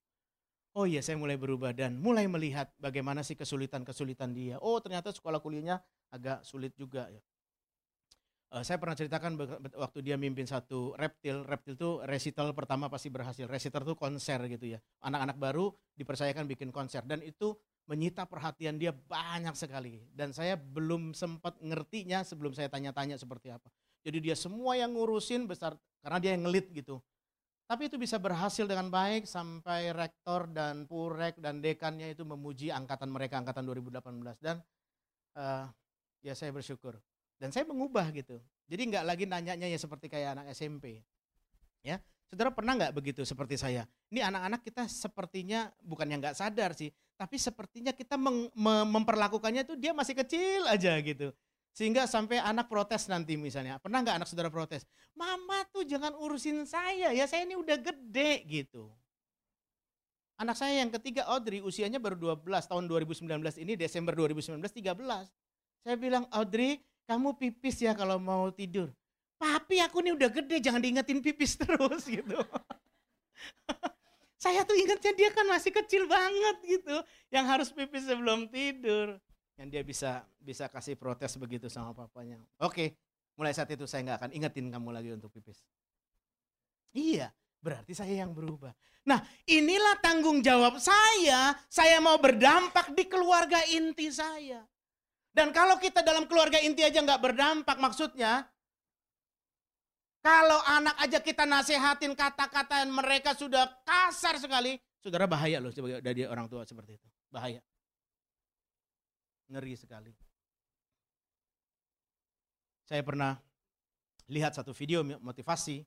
[0.77, 4.61] Oh iya, saya mulai berubah dan mulai melihat bagaimana sih kesulitan-kesulitan dia.
[4.61, 5.81] Oh, ternyata sekolah kuliahnya
[6.13, 7.21] agak sulit juga ya.
[8.49, 9.37] Uh, saya pernah ceritakan
[9.77, 13.45] waktu dia mimpin satu reptil, reptil itu recital pertama pasti berhasil.
[13.45, 14.81] Recital itu konser gitu ya.
[15.05, 17.53] Anak-anak baru dipercayakan bikin konser dan itu
[17.85, 20.01] menyita perhatian dia banyak sekali.
[20.09, 23.69] Dan saya belum sempat ngertinya sebelum saya tanya-tanya seperti apa.
[24.01, 26.97] Jadi dia semua yang ngurusin besar karena dia yang ngelit gitu.
[27.69, 33.13] Tapi itu bisa berhasil dengan baik sampai rektor dan purek dan dekannya itu memuji angkatan
[33.13, 34.57] mereka angkatan 2018 dan
[35.37, 35.69] uh,
[36.25, 36.97] ya saya bersyukur
[37.39, 38.37] dan saya mengubah gitu.
[38.69, 41.01] Jadi nggak lagi nanyanya ya seperti kayak anak SMP.
[41.81, 43.87] Ya, saudara pernah nggak begitu seperti saya?
[44.11, 48.19] Ini anak-anak kita sepertinya bukan yang nggak sadar sih, tapi sepertinya kita
[48.93, 51.31] memperlakukannya tuh dia masih kecil aja gitu.
[51.71, 53.79] Sehingga sampai anak protes nanti misalnya.
[53.79, 54.83] Pernah nggak anak saudara protes?
[55.15, 58.91] Mama tuh jangan urusin saya ya, saya ini udah gede gitu.
[60.39, 63.27] Anak saya yang ketiga Audrey usianya baru 12 tahun 2019
[63.59, 65.27] ini Desember 2019 13.
[65.83, 68.93] Saya bilang Audrey kamu pipis ya kalau mau tidur.
[69.41, 72.37] Papi aku nih udah gede, jangan diingetin pipis terus gitu.
[74.43, 76.95] Saya tuh ingatnya dia kan masih kecil banget gitu,
[77.33, 79.17] yang harus pipis sebelum tidur.
[79.57, 82.39] Yang dia bisa bisa kasih protes begitu sama papanya.
[82.61, 82.95] Oke,
[83.35, 85.65] mulai saat itu saya nggak akan ingetin kamu lagi untuk pipis.
[86.95, 88.71] Iya, berarti saya yang berubah.
[89.03, 89.19] Nah,
[89.49, 91.57] inilah tanggung jawab saya.
[91.67, 94.63] Saya mau berdampak di keluarga inti saya.
[95.29, 98.49] Dan kalau kita dalam keluarga inti aja nggak berdampak maksudnya,
[100.19, 106.03] kalau anak aja kita nasehatin kata-kata yang mereka sudah kasar sekali, saudara bahaya loh sebagai
[106.03, 107.07] dari orang tua seperti itu.
[107.31, 107.61] Bahaya.
[109.49, 110.11] Ngeri sekali.
[112.89, 113.37] Saya pernah
[114.33, 115.85] lihat satu video motivasi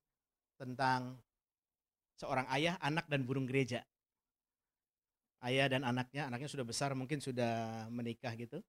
[0.55, 1.19] tentang
[2.15, 3.83] seorang ayah, anak, dan burung gereja.
[5.43, 8.63] Ayah dan anaknya, anaknya sudah besar, mungkin sudah menikah gitu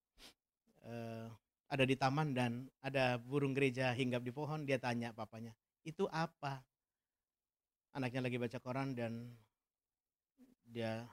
[0.87, 1.27] uh,
[1.73, 6.61] ada di taman dan ada burung gereja hinggap di pohon, dia tanya papanya, itu apa?
[7.93, 9.33] Anaknya lagi baca koran dan
[10.69, 11.05] dia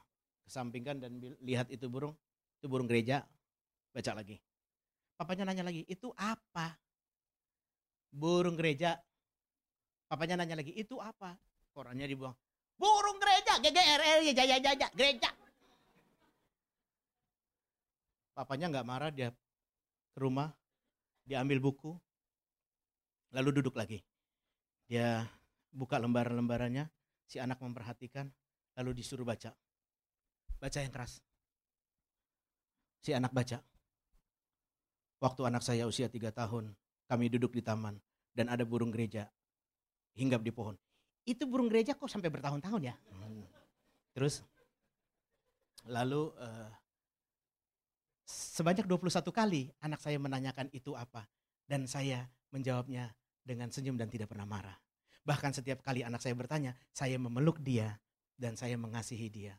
[0.45, 2.13] kesampingkan dan lihat itu burung,
[2.61, 3.25] itu burung gereja,
[3.93, 4.37] baca lagi.
[5.17, 6.77] Papanya nanya lagi, itu apa?
[8.09, 8.97] Burung gereja.
[10.09, 11.37] Papanya nanya lagi, itu apa?
[11.77, 12.35] Korannya dibuang.
[12.81, 15.31] Burung gereja, GGRL, ya, ya, ya, gereja.
[18.33, 19.29] Papanya nggak marah, dia
[20.21, 20.53] rumah,
[21.25, 21.97] dia ambil buku,
[23.33, 24.05] lalu duduk lagi.
[24.85, 25.25] Dia
[25.73, 26.85] buka lembaran-lembarannya,
[27.25, 28.29] si anak memperhatikan,
[28.77, 29.57] lalu disuruh baca.
[30.61, 31.25] Baca yang keras.
[33.01, 33.65] Si anak baca.
[35.21, 36.77] Waktu anak saya usia tiga tahun,
[37.09, 37.97] kami duduk di taman
[38.37, 39.33] dan ada burung gereja
[40.17, 40.77] hinggap di pohon.
[41.25, 42.95] Itu burung gereja kok sampai bertahun-tahun ya?
[43.09, 43.45] Hmm.
[44.13, 44.45] Terus
[45.89, 46.69] Lalu uh,
[48.31, 51.27] sebanyak 21 kali anak saya menanyakan itu apa.
[51.67, 53.15] Dan saya menjawabnya
[53.47, 54.79] dengan senyum dan tidak pernah marah.
[55.23, 57.95] Bahkan setiap kali anak saya bertanya, saya memeluk dia
[58.35, 59.55] dan saya mengasihi dia.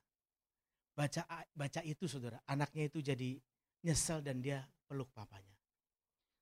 [0.92, 1.24] Baca
[1.56, 3.40] baca itu saudara, anaknya itu jadi
[3.84, 5.56] nyesel dan dia peluk papanya.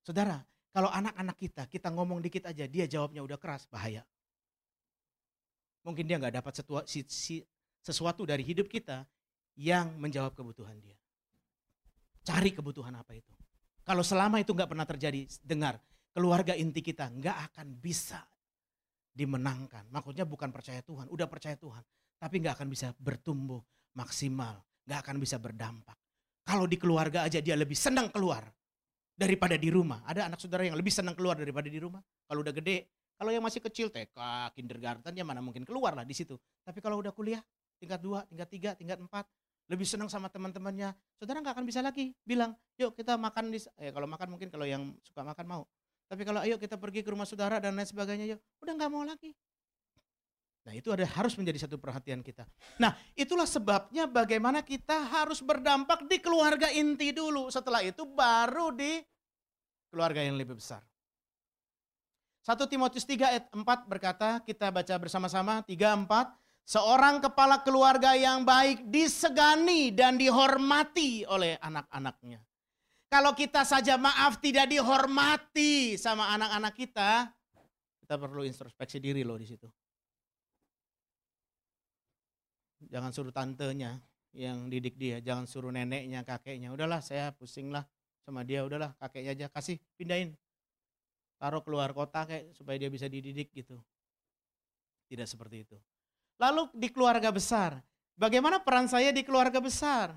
[0.01, 0.41] Saudara,
[0.73, 4.05] kalau anak-anak kita, kita ngomong dikit aja, dia jawabnya udah keras, bahaya.
[5.85, 6.53] Mungkin dia nggak dapat
[7.81, 9.07] sesuatu dari hidup kita
[9.55, 10.98] yang menjawab kebutuhan dia.
[12.29, 13.33] Cari kebutuhan apa itu.
[13.81, 15.81] Kalau selama itu nggak pernah terjadi, dengar,
[16.13, 18.21] keluarga inti kita nggak akan bisa
[19.09, 19.89] dimenangkan.
[19.89, 21.81] Maksudnya bukan percaya Tuhan, udah percaya Tuhan.
[22.21, 23.57] Tapi nggak akan bisa bertumbuh
[23.97, 25.97] maksimal, nggak akan bisa berdampak.
[26.45, 28.45] Kalau di keluarga aja dia lebih senang keluar
[29.17, 30.05] daripada di rumah.
[30.05, 31.99] Ada anak saudara yang lebih senang keluar daripada di rumah.
[32.29, 34.15] Kalau udah gede, kalau yang masih kecil TK,
[34.53, 36.37] kindergarten ya mana mungkin keluar lah di situ.
[36.61, 37.41] Tapi kalau udah kuliah,
[37.81, 39.25] tingkat 2, tingkat 3, tingkat 4,
[39.69, 40.91] lebih senang sama teman-temannya.
[41.15, 44.65] Saudara nggak akan bisa lagi bilang, yuk kita makan di, eh, kalau makan mungkin kalau
[44.65, 45.63] yang suka makan mau.
[46.09, 49.05] Tapi kalau ayo kita pergi ke rumah saudara dan lain sebagainya, yuk udah nggak mau
[49.05, 49.31] lagi.
[50.65, 52.49] Nah itu ada harus menjadi satu perhatian kita.
[52.81, 57.53] Nah itulah sebabnya bagaimana kita harus berdampak di keluarga inti dulu.
[57.53, 58.99] Setelah itu baru di
[59.93, 60.81] keluarga yang lebih besar.
[62.45, 65.75] 1 Timotius 3 ayat 4 berkata, kita baca bersama-sama 3
[66.07, 66.33] 4,
[66.69, 72.45] seorang kepala keluarga yang baik disegani dan dihormati oleh anak-anaknya.
[73.09, 77.33] Kalau kita saja maaf tidak dihormati sama anak-anak kita,
[78.05, 79.65] kita perlu introspeksi diri loh di situ.
[82.85, 83.97] Jangan suruh tantenya
[84.37, 86.69] yang didik dia, jangan suruh neneknya, kakeknya.
[86.69, 87.81] Udahlah, saya pusing lah
[88.21, 90.37] sama dia, udahlah kakeknya aja kasih pindahin.
[91.41, 93.81] Taruh keluar kota kayak supaya dia bisa dididik gitu.
[95.09, 95.77] Tidak seperti itu.
[96.39, 97.83] Lalu di keluarga besar,
[98.15, 100.15] bagaimana peran saya di keluarga besar?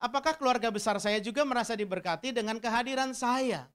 [0.00, 3.68] Apakah keluarga besar saya juga merasa diberkati dengan kehadiran saya?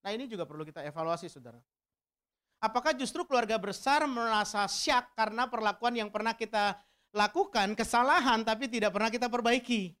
[0.00, 1.58] Nah ini juga perlu kita evaluasi saudara.
[2.62, 6.78] Apakah justru keluarga besar merasa syak karena perlakuan yang pernah kita
[7.10, 9.92] lakukan kesalahan tapi tidak pernah kita perbaiki.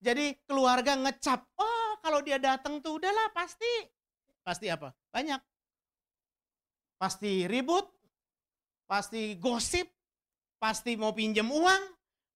[0.00, 3.68] Jadi keluarga ngecap, oh kalau dia datang tuh udahlah pasti.
[4.40, 4.92] Pasti apa?
[5.12, 5.40] Banyak.
[6.96, 7.84] Pasti ribut,
[8.88, 9.88] pasti gosip,
[10.60, 11.82] pasti mau pinjam uang,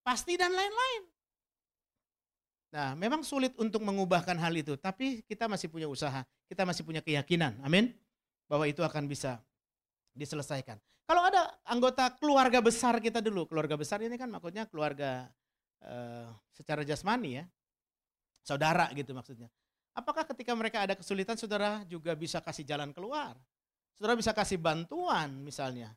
[0.01, 1.03] pasti dan lain-lain.
[2.75, 6.99] Nah, memang sulit untuk mengubahkan hal itu, tapi kita masih punya usaha, kita masih punya
[6.99, 7.95] keyakinan, amin,
[8.51, 9.39] bahwa itu akan bisa
[10.11, 10.81] diselesaikan.
[11.05, 15.29] Kalau ada anggota keluarga besar kita dulu, keluarga besar ini kan maksudnya keluarga
[15.85, 17.45] uh, secara jasmani ya,
[18.43, 19.47] saudara gitu maksudnya.
[19.95, 23.39] Apakah ketika mereka ada kesulitan saudara juga bisa kasih jalan keluar?
[23.95, 25.95] Saudara bisa kasih bantuan misalnya.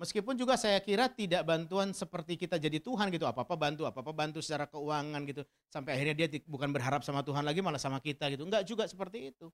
[0.00, 4.40] Meskipun juga saya kira tidak bantuan seperti kita jadi Tuhan gitu, apa-apa bantu, apa-apa bantu
[4.40, 5.42] secara keuangan gitu.
[5.68, 8.42] Sampai akhirnya dia bukan berharap sama Tuhan lagi malah sama kita gitu.
[8.48, 9.52] Enggak juga seperti itu.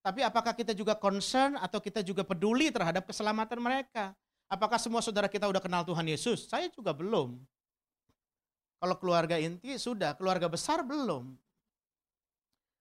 [0.00, 4.16] Tapi apakah kita juga concern atau kita juga peduli terhadap keselamatan mereka?
[4.48, 6.48] Apakah semua saudara kita udah kenal Tuhan Yesus?
[6.48, 7.36] Saya juga belum.
[8.80, 11.36] Kalau keluarga inti sudah, keluarga besar belum.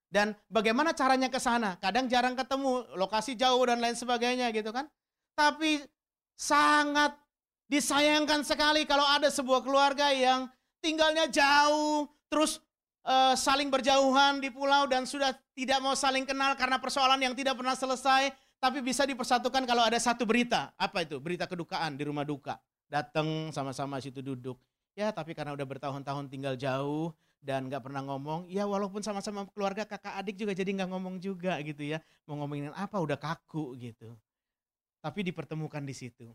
[0.10, 1.76] Dan bagaimana caranya ke sana?
[1.78, 4.88] Kadang jarang ketemu, lokasi jauh dan lain sebagainya gitu kan.
[5.38, 5.86] Tapi
[6.40, 7.20] sangat
[7.68, 10.48] disayangkan sekali kalau ada sebuah keluarga yang
[10.80, 12.64] tinggalnya jauh, terus
[13.04, 17.60] uh, saling berjauhan di pulau dan sudah tidak mau saling kenal karena persoalan yang tidak
[17.60, 18.32] pernah selesai,
[18.64, 20.72] tapi bisa dipersatukan kalau ada satu berita.
[20.80, 21.20] Apa itu?
[21.20, 22.56] Berita kedukaan di rumah duka.
[22.88, 24.56] Datang sama-sama situ duduk.
[24.96, 29.88] Ya, tapi karena udah bertahun-tahun tinggal jauh dan nggak pernah ngomong, ya walaupun sama-sama keluarga
[29.88, 32.00] kakak adik juga jadi nggak ngomong juga gitu ya.
[32.28, 34.16] Mau ngomongin apa udah kaku gitu.
[35.00, 36.28] Tapi dipertemukan di situ.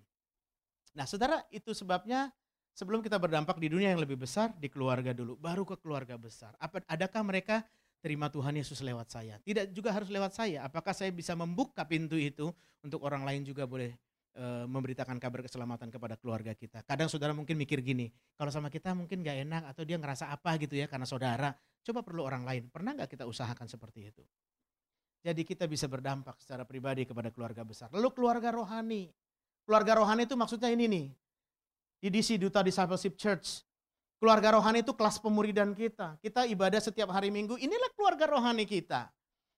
[0.94, 2.32] Nah, saudara, itu sebabnya
[2.74, 6.54] sebelum kita berdampak di dunia yang lebih besar, di keluarga dulu, baru ke keluarga besar.
[6.58, 7.62] Apa, adakah mereka
[8.02, 9.38] terima Tuhan Yesus lewat saya?
[9.40, 10.66] Tidak juga harus lewat saya.
[10.66, 12.50] Apakah saya bisa membuka pintu itu
[12.82, 13.94] untuk orang lain juga boleh
[14.34, 16.82] e, memberitakan kabar keselamatan kepada keluarga kita?
[16.86, 20.58] Kadang saudara mungkin mikir gini, kalau sama kita mungkin gak enak atau dia ngerasa apa
[20.62, 21.54] gitu ya karena saudara.
[21.84, 22.70] Coba perlu orang lain.
[22.70, 24.24] Pernah gak kita usahakan seperti itu?
[25.24, 27.88] Jadi kita bisa berdampak secara pribadi kepada keluarga besar.
[27.88, 29.08] Lalu keluarga rohani.
[29.64, 31.06] Keluarga rohani itu maksudnya ini nih
[32.04, 33.64] di DC Duta Discipleship Church.
[34.20, 36.20] Keluarga rohani itu kelas pemuridan kita.
[36.20, 39.08] Kita ibadah setiap hari minggu, inilah keluarga rohani kita.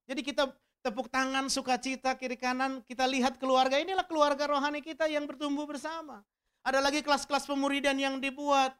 [0.07, 0.55] Jadi kita
[0.87, 6.23] tepuk tangan, sukacita, kiri kanan, kita lihat keluarga, inilah keluarga rohani kita yang bertumbuh bersama.
[6.63, 8.75] Ada lagi kelas-kelas pemuridan yang dibuat.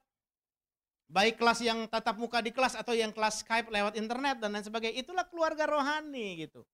[1.07, 4.67] Baik kelas yang tatap muka di kelas atau yang kelas Skype lewat internet dan lain
[4.67, 5.03] sebagainya.
[5.03, 6.67] Itulah keluarga rohani gitu.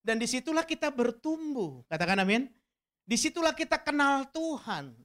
[0.00, 1.84] Dan di situlah kita bertumbuh.
[1.88, 2.48] Katakan amin.
[3.04, 4.96] Di situlah kita kenal Tuhan.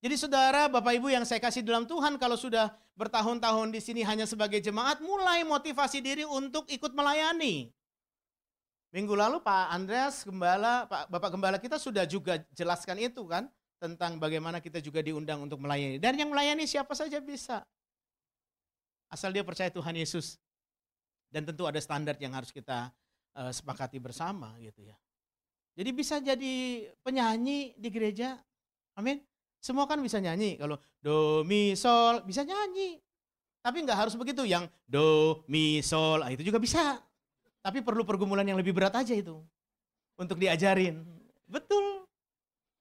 [0.00, 4.24] Jadi saudara, Bapak Ibu yang saya kasih dalam Tuhan, kalau sudah bertahun-tahun di sini hanya
[4.24, 7.68] sebagai jemaat, mulai motivasi diri untuk ikut melayani.
[8.90, 13.46] Minggu lalu Pak Andreas Gembala, Pak Bapak Gembala kita sudah juga jelaskan itu kan
[13.78, 16.00] tentang bagaimana kita juga diundang untuk melayani.
[16.02, 17.62] Dan yang melayani siapa saja bisa.
[19.06, 20.40] Asal dia percaya Tuhan Yesus.
[21.30, 22.90] Dan tentu ada standar yang harus kita
[23.36, 24.96] uh, sepakati bersama gitu ya.
[25.78, 28.36] Jadi bisa jadi penyanyi di gereja.
[28.98, 29.22] Amin.
[29.60, 30.56] Semua kan bisa nyanyi.
[30.56, 33.00] Kalau do, mi, sol, bisa nyanyi.
[33.60, 34.44] Tapi nggak harus begitu.
[34.44, 37.00] Yang do, mi, sol, ah, itu juga bisa.
[37.60, 39.36] Tapi perlu pergumulan yang lebih berat aja itu.
[40.16, 41.00] Untuk diajarin.
[41.44, 42.08] Betul.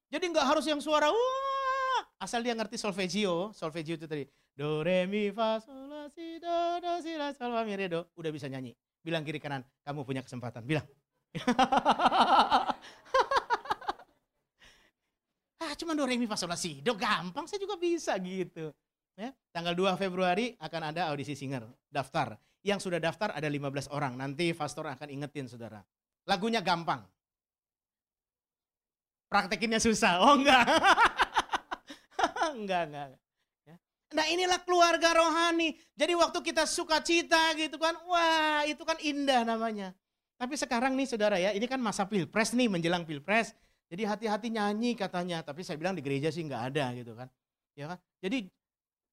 [0.10, 2.02] Jadi nggak harus yang suara wah.
[2.20, 3.56] Asal dia ngerti solfeggio.
[3.56, 4.24] Solfeggio itu tadi.
[4.56, 7.88] Do, re, mi, fa, sol, la, si, do, do, si, la, sol, la, mi, re,
[7.88, 8.04] do.
[8.20, 8.76] Udah bisa nyanyi.
[9.02, 9.64] Bilang kiri kanan.
[9.84, 10.64] Kamu punya kesempatan.
[10.64, 10.86] Bilang.
[15.60, 18.74] ah cuma do re mi fa sol la si do gampang saya juga bisa gitu
[19.14, 22.34] ya tanggal 2 Februari akan ada audisi singer daftar
[22.66, 25.84] yang sudah daftar ada 15 orang nanti pastor akan ingetin saudara
[26.26, 27.06] lagunya gampang
[29.30, 30.66] praktekinnya susah oh enggak
[32.58, 33.29] enggak enggak.
[34.10, 35.78] Nah inilah keluarga rohani.
[35.94, 39.94] Jadi waktu kita suka cita gitu kan, wah itu kan indah namanya.
[40.40, 43.54] Tapi sekarang nih saudara ya, ini kan masa pilpres nih menjelang pilpres.
[43.90, 47.28] Jadi hati-hati nyanyi katanya, tapi saya bilang di gereja sih nggak ada gitu kan.
[47.78, 47.98] Ya kan?
[48.22, 48.50] Jadi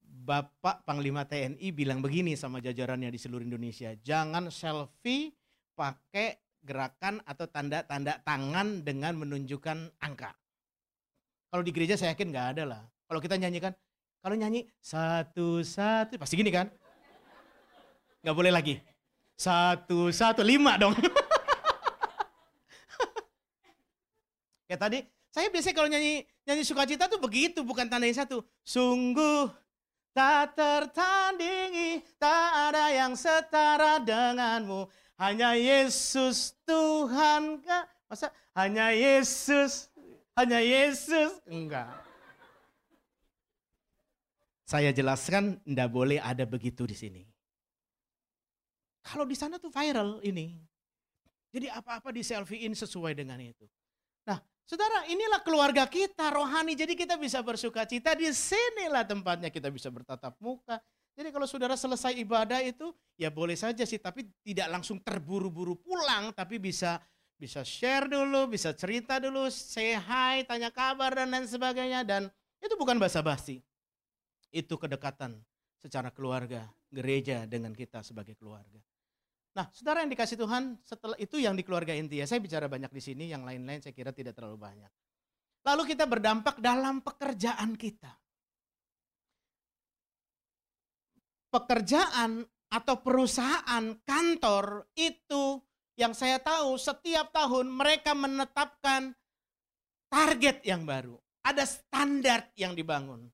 [0.07, 5.35] Bapak Panglima TNI bilang begini sama jajarannya di seluruh Indonesia, jangan selfie
[5.77, 10.35] pakai gerakan atau tanda-tanda tangan dengan menunjukkan angka.
[11.53, 12.83] Kalau di gereja saya yakin nggak ada lah.
[13.07, 13.71] Kalau kita nyanyikan,
[14.23, 16.71] kalau nyanyi satu satu pasti gini kan?
[18.23, 18.83] Nggak boleh lagi.
[19.37, 20.97] Satu satu lima dong.
[24.67, 24.99] Kayak tadi,
[25.31, 28.43] saya biasanya kalau nyanyi nyanyi sukacita tuh begitu, bukan tanda yang satu.
[28.67, 29.47] Sungguh
[30.17, 34.89] tak tertandingi, tak ada yang setara denganmu.
[35.21, 37.61] Hanya Yesus Tuhan.
[38.09, 39.93] Masa hanya Yesus,
[40.33, 41.37] hanya Yesus?
[41.45, 42.06] Enggak.
[44.67, 47.23] Saya jelaskan tidak boleh ada begitu di sini.
[49.07, 50.59] Kalau di sana tuh viral ini.
[51.55, 53.65] Jadi apa-apa di selfie in sesuai dengan itu.
[54.67, 58.19] Saudara, inilah keluarga kita rohani, jadi kita bisa bersuka cita.
[58.19, 60.83] Di sinilah tempatnya kita bisa bertatap muka.
[61.15, 66.35] Jadi kalau saudara selesai ibadah itu, ya boleh saja sih, tapi tidak langsung terburu-buru pulang,
[66.35, 66.99] tapi bisa
[67.39, 72.03] bisa share dulu, bisa cerita dulu, say hi, tanya kabar dan lain sebagainya.
[72.03, 72.27] Dan
[72.59, 73.63] itu bukan basa-basi.
[74.51, 75.39] Itu kedekatan
[75.81, 78.81] secara keluarga, gereja dengan kita sebagai keluarga.
[79.57, 82.29] Nah, saudara yang dikasih Tuhan, setelah itu yang di keluarga inti ya.
[82.29, 84.93] Saya bicara banyak di sini, yang lain-lain saya kira tidak terlalu banyak.
[85.65, 88.13] Lalu kita berdampak dalam pekerjaan kita.
[91.49, 95.59] Pekerjaan atau perusahaan kantor itu
[95.97, 99.17] yang saya tahu setiap tahun mereka menetapkan
[100.13, 101.17] target yang baru.
[101.41, 103.33] Ada standar yang dibangun.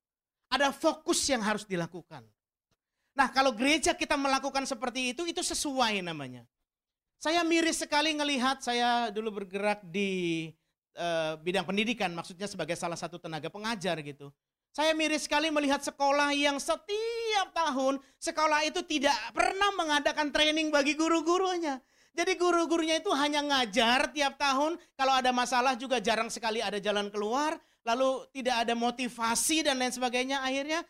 [0.53, 2.21] Ada fokus yang harus dilakukan.
[3.17, 6.45] Nah kalau gereja kita melakukan seperti itu, itu sesuai namanya.
[7.17, 10.51] Saya miris sekali ngelihat, saya dulu bergerak di
[10.93, 14.29] uh, bidang pendidikan, maksudnya sebagai salah satu tenaga pengajar gitu.
[14.73, 20.97] Saya miris sekali melihat sekolah yang setiap tahun sekolah itu tidak pernah mengadakan training bagi
[20.97, 21.77] guru-gurunya.
[22.13, 27.09] Jadi guru-gurunya itu hanya ngajar tiap tahun, kalau ada masalah juga jarang sekali ada jalan
[27.09, 30.43] keluar, lalu tidak ada motivasi dan lain sebagainya.
[30.43, 30.83] Akhirnya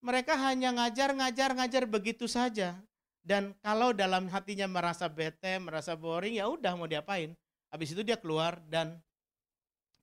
[0.00, 2.76] mereka hanya ngajar, ngajar, ngajar begitu saja.
[3.20, 7.36] Dan kalau dalam hatinya merasa bete, merasa boring, ya udah mau diapain.
[7.68, 8.96] Habis itu dia keluar dan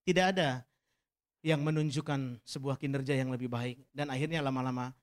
[0.06, 0.50] tidak ada
[1.42, 3.82] yang menunjukkan sebuah kinerja yang lebih baik.
[3.90, 4.94] Dan akhirnya lama-lama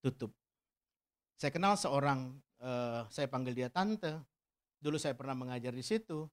[0.00, 0.30] tutup.
[1.34, 4.14] Saya kenal seorang, uh, saya panggil dia tante.
[4.78, 6.30] Dulu saya pernah mengajar di situ.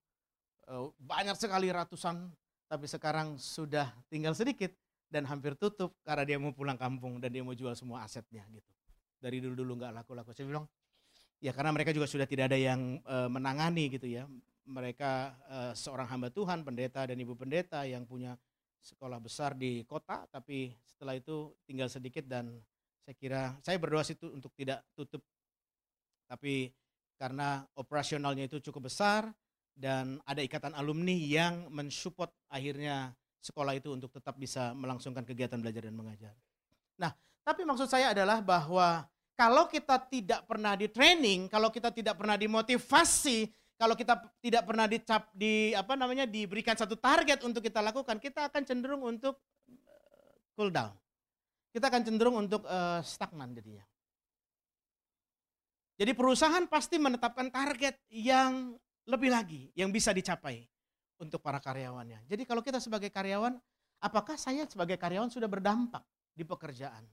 [0.66, 2.30] Uh, banyak sekali ratusan,
[2.66, 4.74] tapi sekarang sudah tinggal sedikit
[5.06, 8.72] dan hampir tutup karena dia mau pulang kampung dan dia mau jual semua asetnya gitu.
[9.22, 10.34] Dari dulu-dulu nggak laku-laku.
[10.34, 10.66] Saya bilang,
[11.38, 14.26] ya karena mereka juga sudah tidak ada yang e, menangani gitu ya.
[14.66, 15.10] Mereka
[15.46, 18.34] e, seorang hamba Tuhan, pendeta dan ibu pendeta yang punya
[18.82, 22.54] sekolah besar di kota, tapi setelah itu tinggal sedikit dan
[23.02, 25.22] saya kira saya berdoa situ untuk tidak tutup.
[26.26, 26.74] Tapi
[27.14, 29.30] karena operasionalnya itu cukup besar
[29.76, 33.12] dan ada ikatan alumni yang mensupport akhirnya
[33.44, 36.34] sekolah itu untuk tetap bisa melangsungkan kegiatan belajar dan mengajar.
[36.96, 37.12] Nah,
[37.44, 39.04] tapi maksud saya adalah bahwa
[39.36, 44.88] kalau kita tidak pernah di training, kalau kita tidak pernah dimotivasi, kalau kita tidak pernah
[44.88, 49.36] dicap di apa namanya diberikan satu target untuk kita lakukan, kita akan cenderung untuk
[49.68, 50.96] eh, cool down.
[51.76, 53.84] kita akan cenderung untuk uh, stagnan jadinya.
[56.00, 60.66] Jadi perusahaan pasti menetapkan target yang lebih lagi yang bisa dicapai
[61.22, 62.26] untuk para karyawannya.
[62.26, 63.56] Jadi kalau kita sebagai karyawan,
[64.02, 66.02] apakah saya sebagai karyawan sudah berdampak
[66.34, 67.06] di pekerjaan?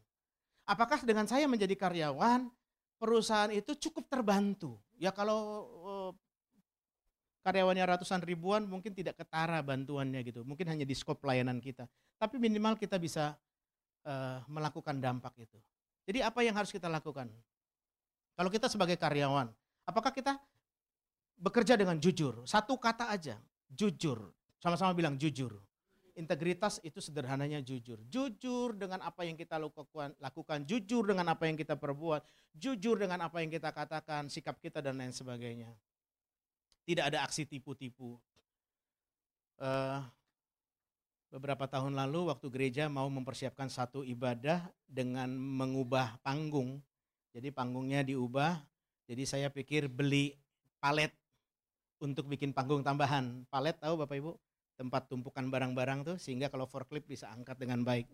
[0.67, 2.49] Apakah dengan saya menjadi karyawan,
[2.97, 4.79] perusahaan itu cukup terbantu?
[4.97, 5.39] Ya kalau
[5.83, 6.11] uh,
[7.43, 10.41] karyawannya ratusan ribuan mungkin tidak ketara bantuannya gitu.
[10.47, 11.85] Mungkin hanya di skop pelayanan kita.
[12.17, 13.35] Tapi minimal kita bisa
[14.07, 15.59] uh, melakukan dampak itu.
[16.07, 17.31] Jadi apa yang harus kita lakukan?
[18.33, 19.51] Kalau kita sebagai karyawan,
[19.85, 20.39] apakah kita
[21.37, 22.43] bekerja dengan jujur?
[22.47, 24.31] Satu kata aja, jujur.
[24.59, 25.59] Sama-sama bilang jujur.
[26.13, 27.97] Integritas itu sederhananya jujur.
[28.05, 32.21] Jujur dengan apa yang kita lakukan, jujur dengan apa yang kita perbuat,
[32.53, 35.73] jujur dengan apa yang kita katakan, sikap kita dan lain sebagainya.
[36.85, 38.21] Tidak ada aksi tipu-tipu.
[39.57, 40.05] Uh,
[41.33, 46.77] beberapa tahun lalu waktu gereja mau mempersiapkan satu ibadah dengan mengubah panggung
[47.33, 48.61] jadi panggungnya diubah.
[49.09, 50.37] Jadi saya pikir beli
[50.77, 51.09] palet
[52.03, 53.47] untuk bikin panggung tambahan.
[53.47, 54.31] Palet tahu Bapak Ibu?
[54.75, 58.11] Tempat tumpukan barang-barang tuh sehingga kalau forklift bisa angkat dengan baik.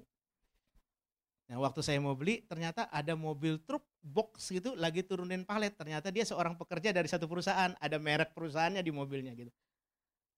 [1.49, 5.73] Nah waktu saya mau beli ternyata ada mobil truk box gitu lagi turunin palet.
[5.73, 7.73] Ternyata dia seorang pekerja dari satu perusahaan.
[7.81, 9.49] Ada merek perusahaannya di mobilnya gitu.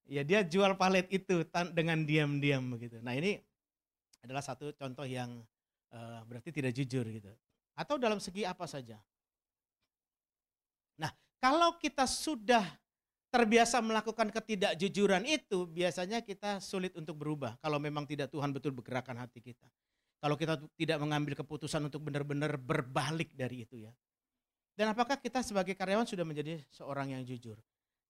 [0.07, 1.43] Ya dia jual palet itu
[1.75, 3.03] dengan diam-diam begitu.
[3.03, 3.35] Nah ini
[4.23, 5.43] adalah satu contoh yang
[5.91, 7.33] uh, berarti tidak jujur gitu
[7.75, 8.99] atau dalam segi apa saja.
[10.99, 11.09] Nah,
[11.41, 12.61] kalau kita sudah
[13.31, 19.23] terbiasa melakukan ketidakjujuran itu, biasanya kita sulit untuk berubah kalau memang tidak Tuhan betul bergerakan
[19.23, 19.65] hati kita.
[20.21, 23.91] Kalau kita tidak mengambil keputusan untuk benar-benar berbalik dari itu ya.
[24.77, 27.57] Dan apakah kita sebagai karyawan sudah menjadi seorang yang jujur?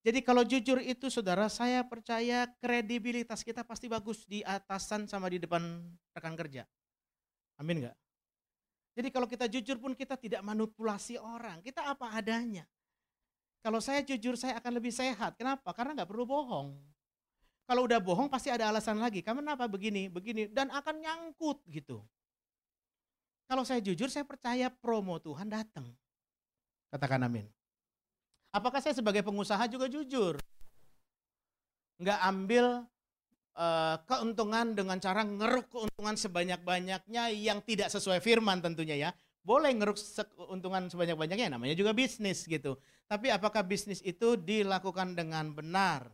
[0.02, 5.38] Jadi kalau jujur itu saudara, saya percaya kredibilitas kita pasti bagus di atasan sama di
[5.38, 5.62] depan
[6.10, 6.66] rekan kerja.
[7.62, 7.96] Amin enggak?
[8.92, 12.66] Jadi kalau kita jujur pun kita tidak manipulasi orang, kita apa adanya.
[13.62, 15.38] Kalau saya jujur saya akan lebih sehat.
[15.38, 15.70] Kenapa?
[15.70, 16.74] Karena nggak perlu bohong.
[17.62, 19.22] Kalau udah bohong pasti ada alasan lagi.
[19.22, 22.02] Kamu kenapa begini, begini, dan akan nyangkut gitu.
[23.46, 25.86] Kalau saya jujur, saya percaya promo Tuhan datang.
[26.90, 27.46] Katakan amin.
[28.52, 30.36] Apakah saya sebagai pengusaha juga jujur?
[32.02, 32.64] Nggak ambil
[33.56, 39.10] uh, keuntungan dengan cara ngeruk keuntungan sebanyak-banyaknya yang tidak sesuai firman tentunya ya.
[39.42, 39.98] Boleh ngeruk
[40.38, 42.78] keuntungan sebanyak-banyaknya namanya juga bisnis gitu.
[43.10, 46.06] Tapi apakah bisnis itu dilakukan dengan benar?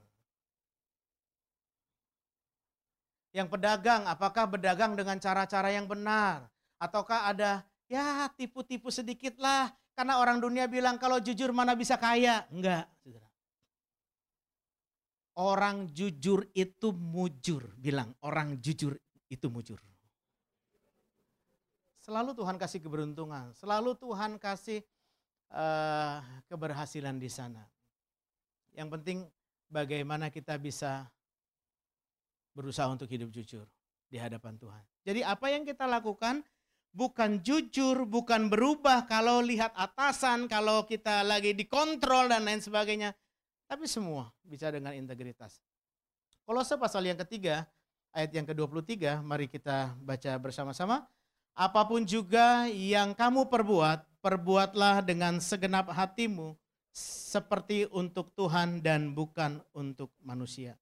[3.36, 6.48] Yang pedagang, apakah berdagang dengan cara-cara yang benar?
[6.80, 12.48] Ataukah ada ya tipu-tipu sedikit lah karena orang dunia bilang kalau jujur mana bisa kaya?
[12.48, 12.88] Enggak.
[15.38, 17.70] Orang jujur itu mujur.
[17.78, 18.98] Bilang, orang jujur
[19.30, 19.78] itu mujur.
[22.08, 23.52] Selalu Tuhan kasih keberuntungan.
[23.52, 24.80] Selalu Tuhan kasih
[25.52, 27.60] uh, keberhasilan di sana.
[28.72, 29.18] Yang penting
[29.68, 31.04] bagaimana kita bisa
[32.56, 33.68] berusaha untuk hidup jujur
[34.08, 34.80] di hadapan Tuhan.
[35.04, 36.40] Jadi apa yang kita lakukan
[36.96, 43.12] bukan jujur, bukan berubah kalau lihat atasan, kalau kita lagi dikontrol dan lain sebagainya.
[43.68, 45.60] Tapi semua bisa dengan integritas.
[46.48, 47.68] Kolose pasal yang ketiga,
[48.16, 51.04] ayat yang ke-23, mari kita baca bersama-sama.
[51.58, 56.54] Apa pun juga yang kamu perbuat, perbuatlah dengan segenap hatimu
[56.94, 60.78] seperti untuk Tuhan dan bukan untuk manusia.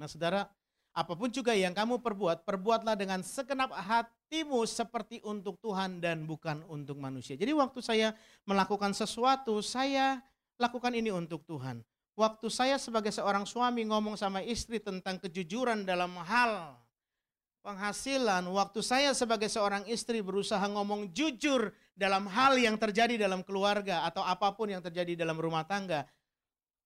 [0.00, 0.48] Nah saudara,
[0.96, 6.64] apa pun juga yang kamu perbuat, perbuatlah dengan segenap hatimu seperti untuk Tuhan dan bukan
[6.72, 7.36] untuk manusia.
[7.36, 8.16] Jadi waktu saya
[8.48, 10.24] melakukan sesuatu, saya
[10.56, 11.84] lakukan ini untuk Tuhan.
[12.16, 16.80] Waktu saya sebagai seorang suami ngomong sama istri tentang kejujuran dalam hal
[17.66, 24.06] penghasilan, waktu saya sebagai seorang istri berusaha ngomong jujur dalam hal yang terjadi dalam keluarga
[24.06, 26.06] atau apa pun yang terjadi dalam rumah tangga,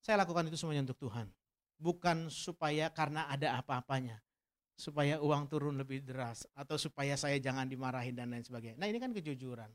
[0.00, 1.28] saya lakukan itu semuanya untuk Tuhan.
[1.76, 4.24] Bukan supaya karena ada apa-apanya,
[4.72, 8.80] supaya uang turun lebih deras atau supaya saya jangan dimarahin dan lain sebagainya.
[8.80, 9.68] Nah, ini kan kejujuran.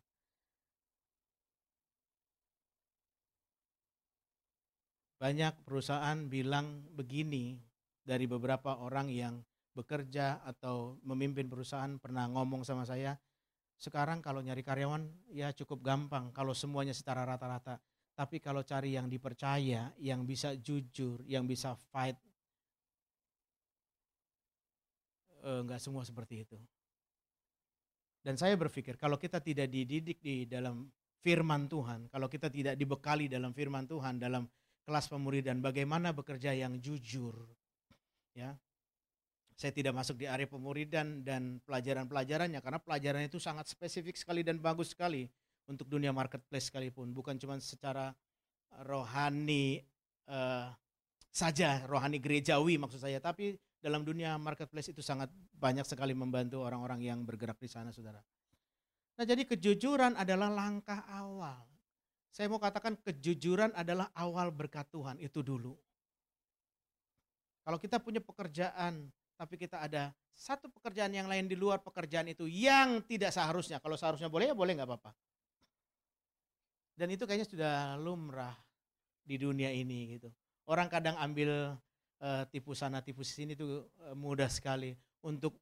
[5.22, 7.58] Banyak perusahaan bilang begini
[8.06, 9.42] dari beberapa orang yang
[9.76, 13.20] bekerja atau memimpin perusahaan pernah ngomong sama saya,
[13.76, 15.04] sekarang kalau nyari karyawan
[15.36, 17.78] ya cukup gampang kalau semuanya secara rata-rata.
[18.16, 22.16] Tapi kalau cari yang dipercaya, yang bisa jujur, yang bisa fight,
[25.44, 26.56] enggak semua seperti itu.
[28.24, 30.88] Dan saya berpikir kalau kita tidak dididik di dalam
[31.20, 34.48] firman Tuhan, kalau kita tidak dibekali dalam firman Tuhan, dalam
[34.86, 37.34] kelas pemuridan bagaimana bekerja yang jujur
[38.38, 38.54] ya
[39.56, 44.60] Saya tidak masuk di area pemuridan dan pelajaran-pelajarannya karena pelajaran itu sangat spesifik sekali dan
[44.60, 45.32] bagus sekali
[45.66, 48.12] untuk dunia marketplace sekalipun, bukan cuma secara
[48.84, 49.80] rohani
[50.28, 50.70] uh,
[51.32, 57.06] saja, rohani gerejawi maksud saya, tapi dalam dunia marketplace itu sangat banyak sekali membantu orang-orang
[57.06, 58.20] yang bergerak di sana, Saudara.
[59.16, 61.64] Nah, jadi kejujuran adalah langkah awal.
[62.34, 65.72] Saya mau katakan kejujuran adalah awal berkat Tuhan itu dulu.
[67.64, 72.48] Kalau kita punya pekerjaan, tapi kita ada satu pekerjaan yang lain di luar pekerjaan itu
[72.48, 73.80] yang tidak seharusnya.
[73.80, 75.12] Kalau seharusnya boleh ya boleh nggak apa-apa.
[76.96, 78.56] Dan itu kayaknya sudah lumrah
[79.24, 80.32] di dunia ini gitu.
[80.68, 81.76] Orang kadang ambil
[82.24, 85.60] uh, tipu sana tipu sini itu uh, mudah sekali untuk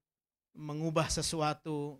[0.53, 1.97] mengubah sesuatu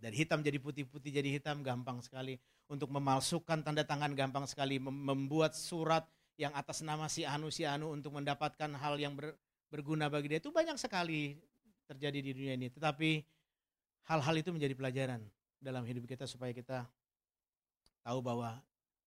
[0.00, 2.40] dari hitam jadi putih-putih jadi hitam gampang sekali
[2.72, 6.08] untuk memalsukan tanda tangan gampang sekali membuat surat
[6.40, 9.36] yang atas nama si Anu si Anu untuk mendapatkan hal yang ber,
[9.70, 11.38] berguna bagi dia itu banyak sekali
[11.86, 12.68] terjadi di dunia ini.
[12.68, 13.22] Tetapi
[14.10, 15.22] hal-hal itu menjadi pelajaran
[15.62, 16.84] dalam hidup kita supaya kita
[18.02, 18.58] tahu bahwa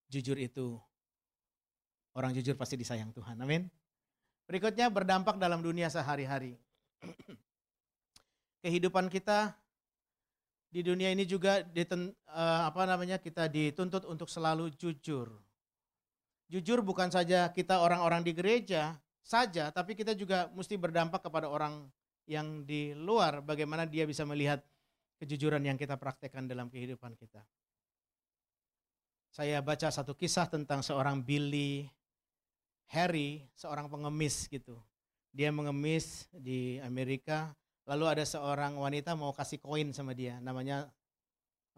[0.07, 0.80] jujur itu
[2.16, 3.36] orang jujur pasti disayang Tuhan.
[3.43, 3.68] Amin.
[4.47, 6.55] Berikutnya berdampak dalam dunia sehari-hari.
[8.64, 9.55] Kehidupan kita
[10.74, 15.30] di dunia ini juga diten, uh, apa namanya kita dituntut untuk selalu jujur.
[16.49, 21.88] Jujur bukan saja kita orang-orang di gereja saja, tapi kita juga mesti berdampak kepada orang
[22.28, 24.59] yang di luar, bagaimana dia bisa melihat
[25.24, 27.39] kejujuran yang kita praktekkan dalam kehidupan kita.
[29.34, 31.88] Saya baca satu kisah tentang seorang Billy
[32.93, 34.78] Harry, seorang pengemis gitu.
[35.34, 37.49] Dia mengemis di Amerika,
[37.89, 40.86] lalu ada seorang wanita mau kasih koin sama dia, namanya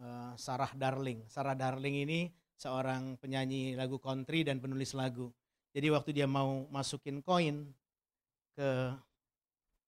[0.02, 1.24] uh, Sarah Darling.
[1.32, 2.28] Sarah Darling ini
[2.60, 5.32] seorang penyanyi lagu country dan penulis lagu.
[5.76, 7.68] Jadi waktu dia mau masukin koin
[8.56, 8.96] ke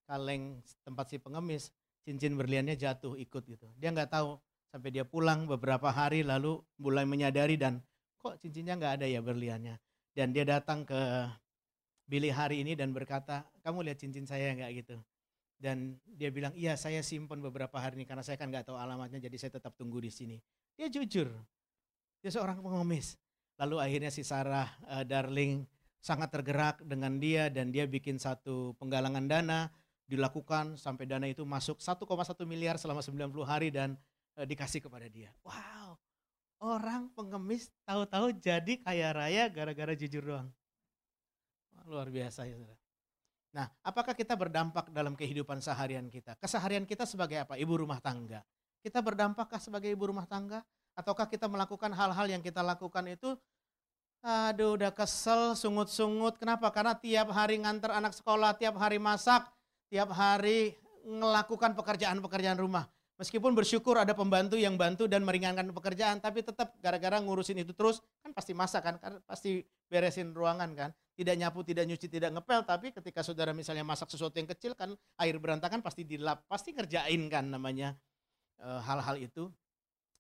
[0.04, 1.72] kaleng tempat si pengemis,
[2.04, 3.68] cincin berliannya jatuh ikut gitu.
[3.80, 4.36] Dia nggak tahu
[4.68, 7.80] sampai dia pulang beberapa hari lalu mulai menyadari dan
[8.20, 9.80] kok cincinnya nggak ada ya berliannya.
[10.12, 11.00] Dan dia datang ke
[12.04, 15.00] Billy hari ini dan berkata, kamu lihat cincin saya nggak gitu.
[15.56, 19.24] Dan dia bilang, iya saya simpan beberapa hari ini karena saya kan nggak tahu alamatnya
[19.24, 20.36] jadi saya tetap tunggu di sini.
[20.76, 21.32] Dia jujur,
[22.20, 23.16] dia seorang pengemis.
[23.58, 25.66] Lalu akhirnya si Sarah uh, Darling
[26.08, 29.68] sangat tergerak dengan dia dan dia bikin satu penggalangan dana
[30.08, 32.08] dilakukan sampai dana itu masuk 1,1
[32.48, 34.00] miliar selama 90 hari dan
[34.40, 35.36] uh, dikasih kepada dia.
[35.44, 36.00] Wow,
[36.64, 40.48] orang pengemis tahu-tahu jadi kaya raya gara-gara jujur doang.
[41.84, 42.80] Luar biasa ya saudara.
[43.52, 46.40] Nah, apakah kita berdampak dalam kehidupan seharian kita?
[46.40, 47.60] Keseharian kita sebagai apa?
[47.60, 48.48] Ibu rumah tangga.
[48.80, 50.64] Kita berdampakkah sebagai ibu rumah tangga?
[50.96, 53.36] Ataukah kita melakukan hal-hal yang kita lakukan itu
[54.22, 56.38] aduh udah kesel, sungut-sungut.
[56.42, 56.70] Kenapa?
[56.74, 59.48] Karena tiap hari nganter anak sekolah, tiap hari masak,
[59.88, 60.76] tiap hari
[61.08, 62.86] melakukan pekerjaan-pekerjaan rumah.
[63.18, 67.98] Meskipun bersyukur ada pembantu yang bantu dan meringankan pekerjaan, tapi tetap gara-gara ngurusin itu terus,
[68.22, 70.90] kan pasti masak kan, kan pasti beresin ruangan kan.
[71.18, 74.94] Tidak nyapu, tidak nyuci, tidak ngepel, tapi ketika saudara misalnya masak sesuatu yang kecil kan
[75.18, 77.98] air berantakan pasti dilap, pasti ngerjain kan namanya
[78.62, 79.50] eh, hal-hal e, itu.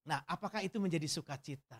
[0.09, 1.77] Nah, apakah itu menjadi sukacita?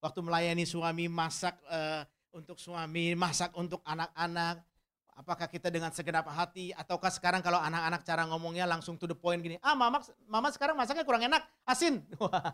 [0.00, 4.64] Waktu melayani suami masak uh, untuk suami, masak untuk anak-anak,
[5.12, 9.44] apakah kita dengan segenap hati ataukah sekarang kalau anak-anak cara ngomongnya langsung to the point
[9.44, 12.00] gini, ah mama, mama sekarang masaknya kurang enak, asin.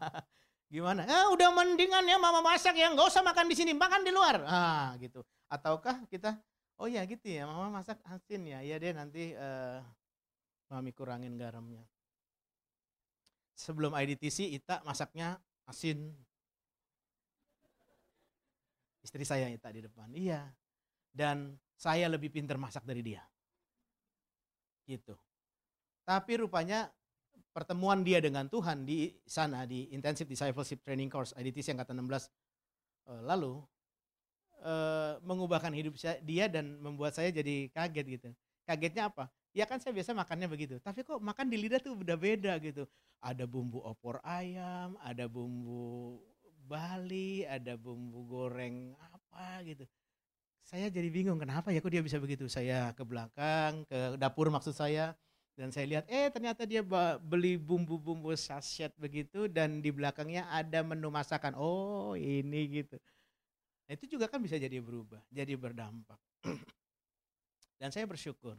[0.74, 1.07] Gimana?
[1.07, 4.42] Eh, udah mendingan ya mama masak ya, nggak usah makan di sini, makan di luar.
[4.42, 5.22] Ah, gitu.
[5.47, 6.34] Ataukah kita,
[6.82, 9.78] oh ya gitu ya, mama masak asin ya, ya deh nanti uh,
[10.66, 11.86] mami kurangin garamnya
[13.57, 16.12] sebelum IDTC Ita masaknya asin.
[19.07, 20.11] Istri saya Ita di depan.
[20.11, 20.50] Iya.
[21.14, 23.22] Dan saya lebih pintar masak dari dia.
[24.82, 25.14] Gitu.
[26.02, 26.90] Tapi rupanya
[27.54, 32.04] pertemuan dia dengan Tuhan di sana di Intensive Discipleship Training Course IDTC yang kata 16
[33.09, 33.62] eh, lalu
[34.61, 38.28] uh, mengubahkan hidup saya, dia dan membuat saya jadi kaget gitu.
[38.66, 39.30] Kagetnya apa?
[39.57, 40.76] Ya kan saya biasa makannya begitu.
[40.82, 42.84] Tapi kok makan di lidah tuh udah beda gitu.
[43.24, 46.20] Ada bumbu opor ayam, ada bumbu
[46.66, 49.86] Bali, ada bumbu goreng apa gitu.
[50.66, 52.50] Saya jadi bingung kenapa ya kok dia bisa begitu.
[52.50, 55.14] Saya ke belakang, ke dapur maksud saya.
[55.56, 56.84] Dan saya lihat, eh ternyata dia
[57.22, 61.56] beli bumbu-bumbu saset begitu dan di belakangnya ada menu masakan.
[61.56, 63.00] Oh ini gitu.
[63.86, 66.18] Nah, itu juga kan bisa jadi berubah, jadi berdampak.
[67.80, 68.58] dan saya bersyukur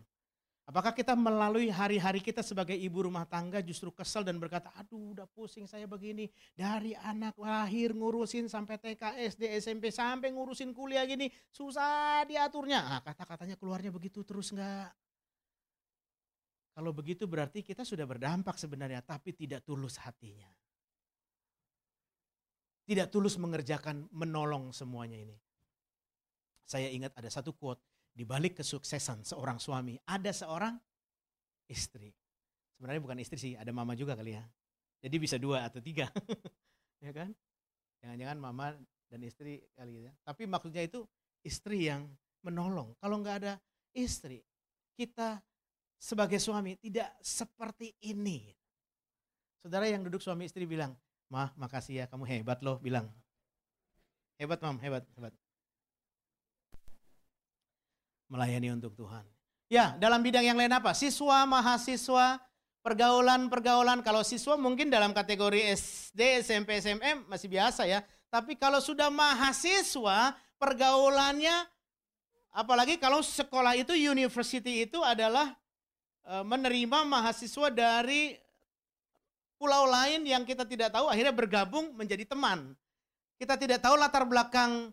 [0.68, 5.24] Apakah kita melalui hari-hari kita sebagai ibu rumah tangga justru kesel dan berkata, aduh udah
[5.24, 6.28] pusing saya begini.
[6.52, 11.32] Dari anak lahir ngurusin sampai TK, SD, SMP, sampai ngurusin kuliah gini.
[11.48, 12.84] Susah diaturnya.
[12.84, 14.92] Nah, kata-katanya keluarnya begitu terus enggak?
[16.76, 20.52] Kalau begitu berarti kita sudah berdampak sebenarnya, tapi tidak tulus hatinya.
[22.84, 25.40] Tidak tulus mengerjakan, menolong semuanya ini.
[26.68, 27.80] Saya ingat ada satu quote,
[28.18, 30.74] di balik kesuksesan seorang suami, ada seorang
[31.70, 32.10] istri.
[32.74, 34.42] Sebenarnya bukan istri sih, ada mama juga kali ya.
[35.06, 36.10] Jadi bisa dua atau tiga.
[37.06, 37.30] ya kan?
[38.02, 38.74] Jangan-jangan mama
[39.06, 40.12] dan istri kali ya.
[40.26, 41.06] Tapi maksudnya itu
[41.46, 42.10] istri yang
[42.42, 42.98] menolong.
[42.98, 43.54] Kalau nggak ada
[43.94, 44.42] istri,
[44.98, 45.38] kita
[46.02, 48.50] sebagai suami tidak seperti ini.
[49.62, 50.98] Saudara yang duduk suami istri bilang,
[51.30, 53.12] Mah, makasih ya, kamu hebat loh, bilang.
[54.40, 55.34] Hebat, Mam, hebat, hebat.
[58.28, 59.24] Melayani untuk Tuhan.
[59.68, 60.96] Ya, dalam bidang yang lain apa?
[60.96, 62.40] Siswa, mahasiswa,
[62.84, 64.00] pergaulan-pergaulan.
[64.04, 68.04] Kalau siswa mungkin dalam kategori SD, SMP, SMM masih biasa ya.
[68.28, 71.68] Tapi kalau sudah mahasiswa, pergaulannya
[72.52, 75.56] apalagi kalau sekolah itu university itu adalah
[76.28, 78.36] Eh, menerima mahasiswa dari
[79.56, 82.76] pulau lain yang kita tidak tahu akhirnya bergabung menjadi teman.
[83.40, 84.92] Kita tidak tahu latar belakang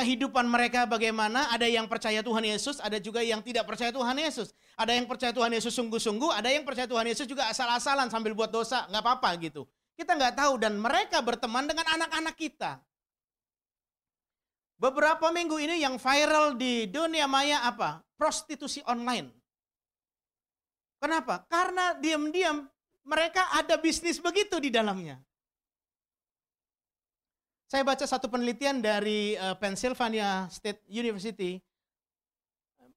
[0.00, 1.52] kehidupan mereka bagaimana.
[1.52, 4.56] Ada yang percaya Tuhan Yesus, ada juga yang tidak percaya Tuhan Yesus.
[4.80, 8.48] Ada yang percaya Tuhan Yesus sungguh-sungguh, ada yang percaya Tuhan Yesus juga asal-asalan sambil buat
[8.48, 9.68] dosa, nggak apa-apa gitu.
[9.92, 12.80] Kita nggak tahu dan mereka berteman dengan anak-anak kita.
[14.80, 18.00] Beberapa minggu ini yang viral di dunia maya apa?
[18.16, 19.28] Prostitusi online.
[20.96, 21.44] Kenapa?
[21.52, 22.64] Karena diam-diam
[23.04, 25.20] mereka ada bisnis begitu di dalamnya.
[27.70, 31.62] Saya baca satu penelitian dari uh, Pennsylvania State University.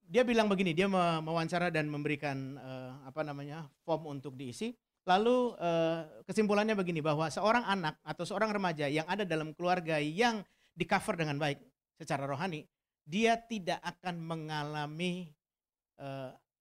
[0.10, 4.74] Dia bilang begini, dia mewawancara dan memberikan uh, apa namanya form untuk diisi.
[5.06, 10.42] Lalu uh, kesimpulannya begini bahwa seorang anak atau seorang remaja yang ada dalam keluarga yang
[10.74, 11.62] di cover dengan baik
[12.02, 12.66] secara rohani,
[13.06, 15.30] dia tidak akan mengalami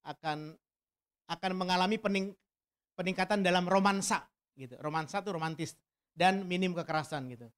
[0.05, 0.53] akan
[1.33, 2.29] akan mengalami pening,
[2.93, 4.21] peningkatan dalam romansa
[4.53, 4.77] gitu.
[4.85, 5.75] Romansa itu romantis
[6.13, 7.49] dan minim kekerasan gitu.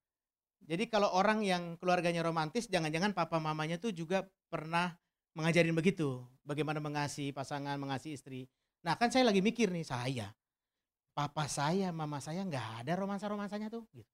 [0.63, 4.95] Jadi kalau orang yang keluarganya romantis, jangan-jangan papa mamanya tuh juga pernah
[5.35, 8.41] mengajarin begitu, bagaimana mengasihi pasangan, mengasihi istri.
[8.81, 10.31] Nah kan saya lagi mikir nih, saya,
[11.11, 13.83] papa saya, mama saya nggak ada romansa-romansanya tuh.
[13.91, 14.09] Gitu.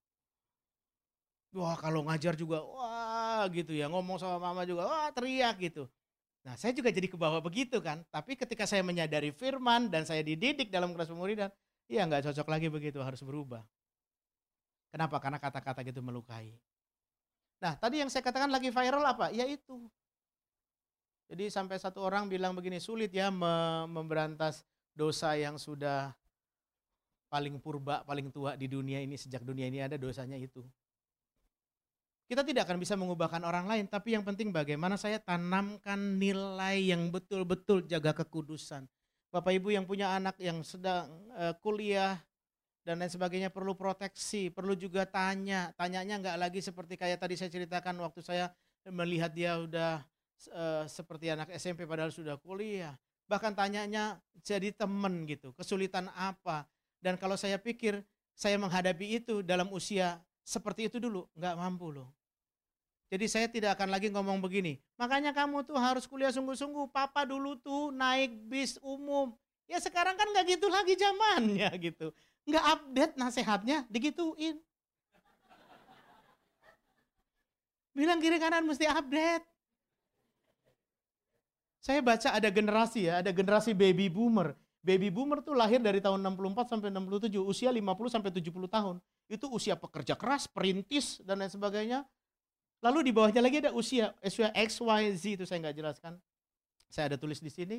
[1.52, 5.84] Wah kalau ngajar juga, wah gitu ya, ngomong sama mama juga, wah teriak gitu.
[6.42, 8.02] Nah, saya juga jadi ke bawah begitu kan.
[8.10, 11.52] Tapi ketika saya menyadari firman dan saya dididik dalam kelas pemuridan,
[11.86, 13.62] iya nggak cocok lagi begitu, harus berubah.
[14.92, 15.16] Kenapa?
[15.16, 16.52] Karena kata-kata gitu melukai.
[17.64, 19.32] Nah, tadi yang saya katakan lagi viral apa?
[19.32, 19.88] Ya itu.
[21.32, 23.32] Jadi sampai satu orang bilang begini, sulit ya
[23.88, 26.12] memberantas dosa yang sudah
[27.32, 30.60] paling purba, paling tua di dunia ini sejak dunia ini ada dosanya itu.
[32.28, 37.08] Kita tidak akan bisa mengubahkan orang lain, tapi yang penting bagaimana saya tanamkan nilai yang
[37.08, 38.84] betul-betul jaga kekudusan.
[39.32, 42.20] Bapak Ibu yang punya anak yang sedang uh, kuliah
[42.82, 45.70] dan lain sebagainya perlu proteksi, perlu juga tanya.
[45.78, 48.50] Tanyanya nggak lagi seperti kayak tadi saya ceritakan waktu saya
[48.90, 50.02] melihat dia udah
[50.50, 52.98] uh, seperti anak SMP padahal sudah kuliah.
[53.30, 56.66] Bahkan tanyanya jadi temen gitu, kesulitan apa.
[56.98, 58.02] Dan kalau saya pikir
[58.34, 62.10] saya menghadapi itu dalam usia seperti itu dulu, nggak mampu loh.
[63.12, 64.80] Jadi saya tidak akan lagi ngomong begini.
[64.96, 66.88] Makanya kamu tuh harus kuliah sungguh-sungguh.
[66.90, 69.36] Papa dulu tuh naik bis umum.
[69.68, 72.10] Ya sekarang kan nggak gitu lagi zamannya gitu.
[72.48, 74.58] Nggak update nasehatnya, digituin.
[77.92, 79.44] Bilang kiri kanan mesti update.
[81.82, 84.54] Saya baca ada generasi ya, ada generasi baby boomer.
[84.82, 88.96] Baby boomer tuh lahir dari tahun 64 sampai 67, usia 50 sampai 70 tahun.
[89.30, 92.02] Itu usia pekerja keras, perintis dan lain sebagainya
[92.82, 96.18] Lalu di bawahnya lagi ada usia, usia X, Y, Z itu saya nggak jelaskan.
[96.90, 97.78] Saya ada tulis di sini.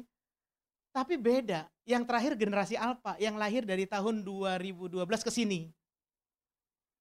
[0.94, 1.66] Tapi beda.
[1.84, 5.68] Yang terakhir generasi Alpha yang lahir dari tahun 2012 ke sini.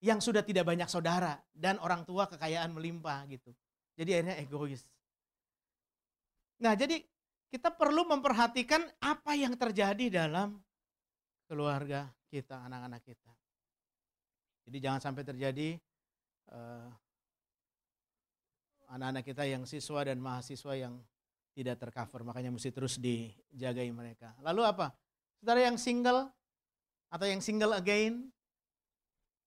[0.02, 3.54] Yang sudah tidak banyak saudara dan orang tua kekayaan melimpah gitu.
[3.94, 4.82] Jadi akhirnya egois.
[6.58, 7.04] Nah, jadi
[7.52, 10.56] kita perlu memperhatikan apa yang terjadi dalam
[11.44, 13.30] keluarga kita, anak-anak kita.
[14.64, 15.68] Jadi jangan sampai terjadi
[16.48, 16.88] uh,
[18.88, 20.96] anak-anak kita yang siswa dan mahasiswa yang
[21.52, 22.24] tidak tercover.
[22.24, 24.32] Makanya mesti terus dijagai mereka.
[24.40, 24.92] Lalu apa?
[25.40, 26.28] Saudara yang single
[27.12, 28.32] atau yang single again?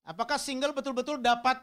[0.06, 1.58] Apakah single betul-betul dapat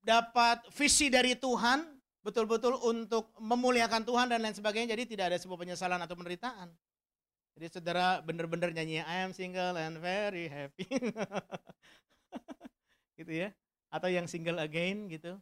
[0.00, 1.84] dapat visi dari Tuhan,
[2.24, 4.96] betul-betul untuk memuliakan Tuhan dan lain sebagainya.
[4.96, 6.72] Jadi tidak ada sebuah penyesalan atau penderitaan.
[7.52, 10.88] Jadi saudara benar-benar nyanyi I am single and very happy.
[13.20, 13.52] gitu ya.
[13.92, 15.36] Atau yang single again gitu.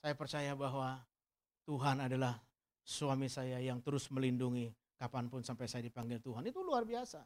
[0.00, 1.04] Saya percaya bahwa
[1.68, 2.40] Tuhan adalah
[2.86, 6.40] suami saya yang terus melindungi Kapan pun sampai saya dipanggil Tuhan.
[6.48, 7.20] Itu luar biasa.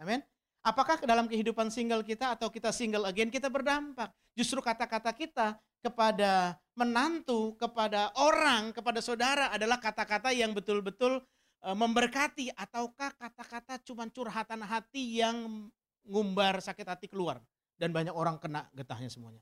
[0.00, 0.24] Amin.
[0.64, 4.12] Apakah dalam kehidupan single kita atau kita single again kita berdampak?
[4.32, 11.20] Justru kata-kata kita kepada menantu, kepada orang, kepada saudara adalah kata-kata yang betul-betul
[11.64, 15.68] e, memberkati ataukah kata-kata cuma curhatan hati yang
[16.04, 17.40] ngumbar sakit hati keluar
[17.76, 19.40] dan banyak orang kena getahnya semuanya.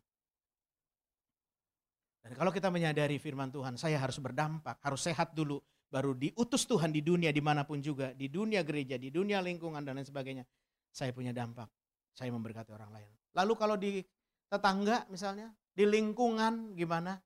[2.29, 6.93] Dan kalau kita menyadari firman Tuhan, saya harus berdampak, harus sehat dulu, baru diutus Tuhan
[6.93, 10.45] di dunia di mana pun juga, di dunia gereja, di dunia lingkungan dan lain sebagainya
[10.93, 11.72] saya punya dampak.
[12.12, 13.09] Saya memberkati orang lain.
[13.33, 14.05] Lalu kalau di
[14.51, 17.16] tetangga misalnya, di lingkungan gimana?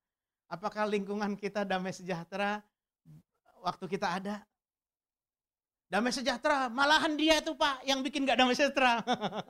[0.47, 2.63] Apakah lingkungan kita damai sejahtera
[3.65, 4.45] waktu kita ada?
[5.89, 9.03] Damai sejahtera, malahan dia tuh Pak yang bikin gak damai sejahtera.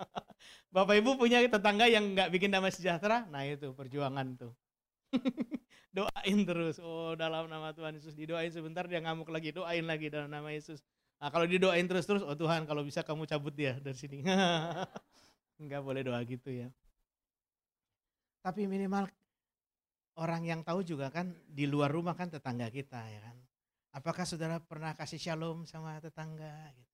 [0.74, 3.26] Bapak Ibu punya tetangga yang gak bikin damai sejahtera?
[3.30, 4.54] Nah itu perjuangan tuh.
[5.96, 6.80] doain terus.
[6.80, 9.52] Oh dalam nama Tuhan Yesus didoain sebentar dia ngamuk lagi.
[9.52, 10.80] Doain lagi dalam nama Yesus.
[11.22, 14.26] Nah, kalau didoain terus-terus, oh Tuhan kalau bisa kamu cabut dia dari sini.
[15.62, 16.66] Enggak boleh doa gitu ya.
[18.42, 19.06] Tapi minimal
[20.18, 23.36] orang yang tahu juga kan di luar rumah kan tetangga kita ya kan.
[23.92, 26.72] Apakah saudara pernah kasih shalom sama tetangga?
[26.74, 26.92] Gitu.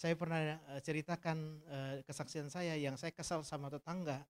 [0.00, 0.40] Saya pernah
[0.72, 1.38] uh, ceritakan
[1.68, 4.24] uh, kesaksian saya yang saya kesal sama tetangga.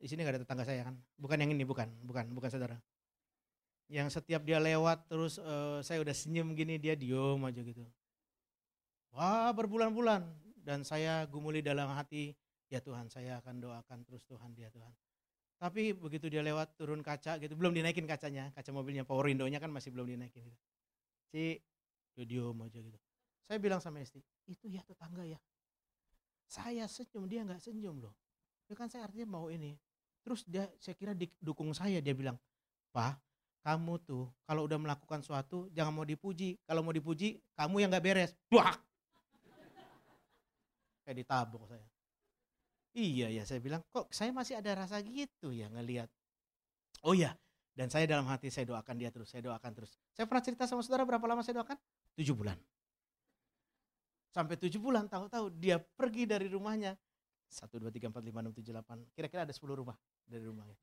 [0.00, 0.96] Di sini gak ada tetangga saya kan?
[1.20, 2.80] Bukan yang ini, bukan, bukan, bukan saudara.
[3.92, 7.84] Yang setiap dia lewat terus uh, saya udah senyum gini dia diem aja gitu.
[9.12, 10.24] Wah berbulan-bulan
[10.62, 12.32] dan saya gumuli dalam hati,
[12.70, 14.94] ya Tuhan saya akan doakan terus Tuhan dia Tuhan.
[15.60, 19.68] Tapi begitu dia lewat turun kaca gitu, belum dinaikin kacanya, kaca mobilnya Power Window-nya kan
[19.68, 20.58] masih belum dinaikin gitu.
[21.28, 21.60] Si
[22.16, 22.98] video aja gitu.
[23.44, 25.36] Saya bilang sama istri, itu ya tetangga ya.
[26.46, 28.14] Saya senyum, dia nggak senyum loh.
[28.64, 29.74] Itu kan saya artinya mau ini.
[30.20, 32.36] Terus dia saya kira dukung saya, dia bilang,
[32.92, 33.16] Pak,
[33.60, 36.56] kamu tuh kalau udah melakukan suatu jangan mau dipuji.
[36.64, 38.32] Kalau mau dipuji, kamu yang nggak beres.
[38.48, 38.90] Buak!
[41.10, 41.86] kayak ditabok saya.
[42.94, 46.06] Iya ya saya bilang kok saya masih ada rasa gitu ya ngelihat.
[47.02, 47.34] Oh iya
[47.74, 49.98] dan saya dalam hati saya doakan dia terus, saya doakan terus.
[50.14, 51.74] Saya pernah cerita sama saudara berapa lama saya doakan?
[52.14, 52.54] Tujuh bulan.
[54.30, 56.94] Sampai tujuh bulan tahu-tahu dia pergi dari rumahnya.
[57.50, 59.02] Satu, dua, tiga, empat, lima, enam, tujuh, delapan.
[59.10, 60.78] Kira-kira ada sepuluh rumah dari rumahnya.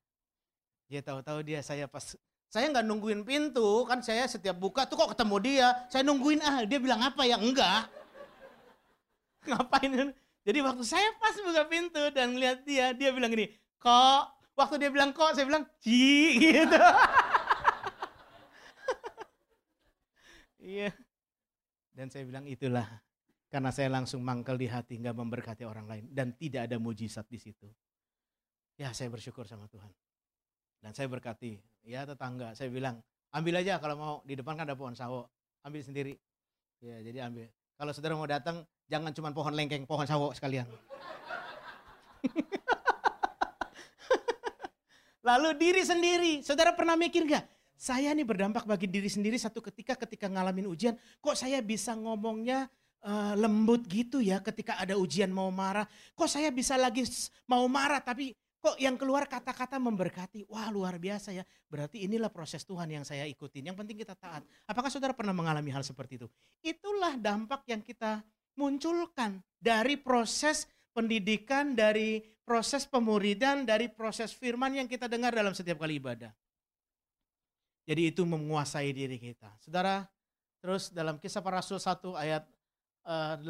[0.91, 2.15] Dia tahu-tahu dia saya pas
[2.47, 5.67] saya nggak nungguin pintu kan saya setiap buka tuh kok ketemu dia.
[5.87, 7.39] Saya nungguin ah dia bilang apa ya?
[7.39, 7.87] Enggak.
[9.47, 10.11] Ngapain?
[10.47, 14.31] Jadi waktu saya pas buka pintu dan lihat dia dia bilang gini kok?
[14.55, 15.35] Waktu dia bilang kok?
[15.35, 16.83] Saya bilang ci gitu.
[20.67, 20.91] Iya.
[21.95, 22.87] Dan saya bilang itulah
[23.47, 27.39] karena saya langsung mangkel di hati nggak memberkati orang lain dan tidak ada mujizat di
[27.39, 27.67] situ.
[28.75, 29.89] Ya saya bersyukur sama Tuhan.
[30.83, 34.75] Dan saya berkati ya tetangga saya bilang ambil aja kalau mau di depan kan ada
[34.75, 35.31] pohon sawo
[35.63, 36.13] ambil sendiri.
[36.83, 37.47] Ya jadi ambil.
[37.77, 40.65] Kalau saudara mau datang, jangan cuma pohon lengkeng, pohon sawo sekalian.
[45.27, 47.45] Lalu diri sendiri, saudara pernah mikir gak?
[47.77, 52.65] Saya nih berdampak bagi diri sendiri satu ketika ketika ngalamin ujian, kok saya bisa ngomongnya
[53.03, 55.85] uh, lembut gitu ya ketika ada ujian mau marah.
[56.17, 57.05] Kok saya bisa lagi
[57.45, 60.49] mau marah tapi Kok yang keluar kata-kata memberkati?
[60.49, 61.45] Wah luar biasa ya.
[61.69, 63.69] Berarti inilah proses Tuhan yang saya ikutin.
[63.69, 64.41] Yang penting kita taat.
[64.65, 66.27] Apakah saudara pernah mengalami hal seperti itu?
[66.65, 68.25] Itulah dampak yang kita
[68.57, 75.85] munculkan dari proses pendidikan, dari proses pemuridan, dari proses firman yang kita dengar dalam setiap
[75.85, 76.33] kali ibadah.
[77.85, 79.53] Jadi itu menguasai diri kita.
[79.61, 80.03] Saudara,
[80.59, 82.43] terus dalam kisah para rasul 1 ayat
[83.07, 83.47] 8,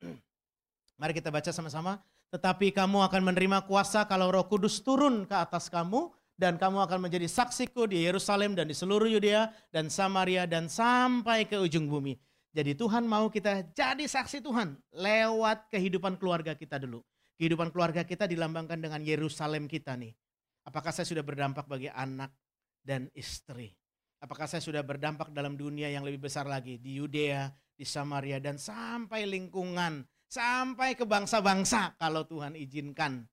[1.00, 2.00] mari kita baca sama-sama.
[2.30, 7.04] Tetapi kamu akan menerima kuasa kalau roh kudus turun ke atas kamu dan kamu akan
[7.04, 12.16] menjadi saksiku di Yerusalem dan di seluruh Yudea dan Samaria dan sampai ke ujung bumi.
[12.50, 17.04] Jadi Tuhan mau kita jadi saksi Tuhan lewat kehidupan keluarga kita dulu.
[17.36, 20.16] Kehidupan keluarga kita dilambangkan dengan Yerusalem kita nih.
[20.64, 22.30] Apakah saya sudah berdampak bagi anak
[22.82, 23.74] dan istri?
[24.20, 27.48] Apakah saya sudah berdampak dalam dunia yang lebih besar lagi di Yudea,
[27.80, 33.24] di Samaria dan sampai lingkungan sampai ke bangsa-bangsa kalau Tuhan izinkan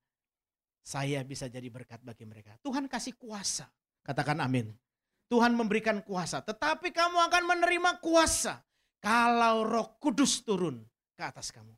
[0.88, 2.56] saya bisa jadi berkat bagi mereka.
[2.64, 3.68] Tuhan kasih kuasa.
[4.08, 4.72] Katakan amin.
[5.28, 8.64] Tuhan memberikan kuasa, tetapi kamu akan menerima kuasa
[9.04, 10.80] kalau Roh Kudus turun
[11.20, 11.76] ke atas kamu.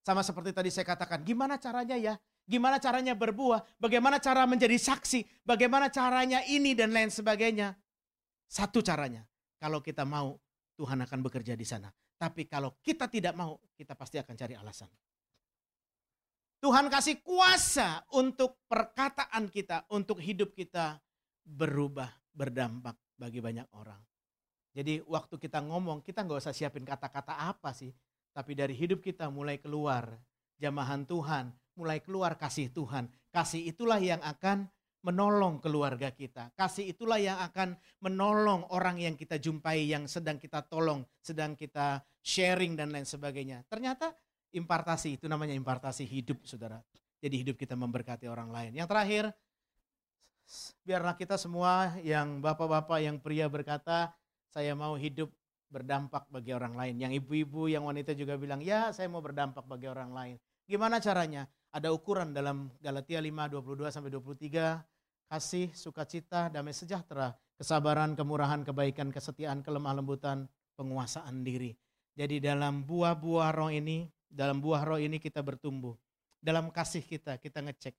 [0.00, 2.16] Sama seperti tadi saya katakan, gimana caranya ya?
[2.48, 3.60] Gimana caranya berbuah?
[3.76, 5.44] Bagaimana cara menjadi saksi?
[5.44, 7.76] Bagaimana caranya ini dan lain sebagainya?
[8.48, 9.28] Satu caranya,
[9.60, 10.40] kalau kita mau,
[10.78, 11.90] Tuhan akan bekerja di sana.
[12.14, 14.86] Tapi kalau kita tidak mau, kita pasti akan cari alasan.
[16.58, 21.02] Tuhan kasih kuasa untuk perkataan kita, untuk hidup kita
[21.42, 23.98] berubah, berdampak bagi banyak orang.
[24.74, 27.90] Jadi waktu kita ngomong, kita nggak usah siapin kata-kata apa sih.
[28.30, 30.14] Tapi dari hidup kita mulai keluar
[30.58, 33.10] jamahan Tuhan, mulai keluar kasih Tuhan.
[33.34, 34.70] Kasih itulah yang akan
[35.02, 36.50] menolong keluarga kita.
[36.58, 42.02] Kasih itulah yang akan menolong orang yang kita jumpai, yang sedang kita tolong, sedang kita
[42.18, 43.62] sharing dan lain sebagainya.
[43.70, 44.10] Ternyata
[44.52, 46.82] impartasi itu namanya impartasi hidup, saudara.
[47.18, 48.70] Jadi hidup kita memberkati orang lain.
[48.74, 49.24] Yang terakhir,
[50.82, 54.14] biarlah kita semua yang bapak-bapak, yang pria berkata,
[54.50, 55.30] saya mau hidup
[55.68, 56.94] berdampak bagi orang lain.
[56.96, 60.36] Yang ibu-ibu, yang wanita juga bilang, ya saya mau berdampak bagi orang lain.
[60.64, 61.44] Gimana caranya?
[61.78, 64.82] Ada ukuran dalam Galatia 5, 22 sampai 23,
[65.30, 71.78] kasih, sukacita, damai sejahtera, kesabaran, kemurahan, kebaikan, kesetiaan, kelemah lembutan, penguasaan diri.
[72.18, 75.94] Jadi dalam buah-buah roh ini, dalam buah roh ini kita bertumbuh.
[76.42, 77.94] Dalam kasih kita, kita ngecek.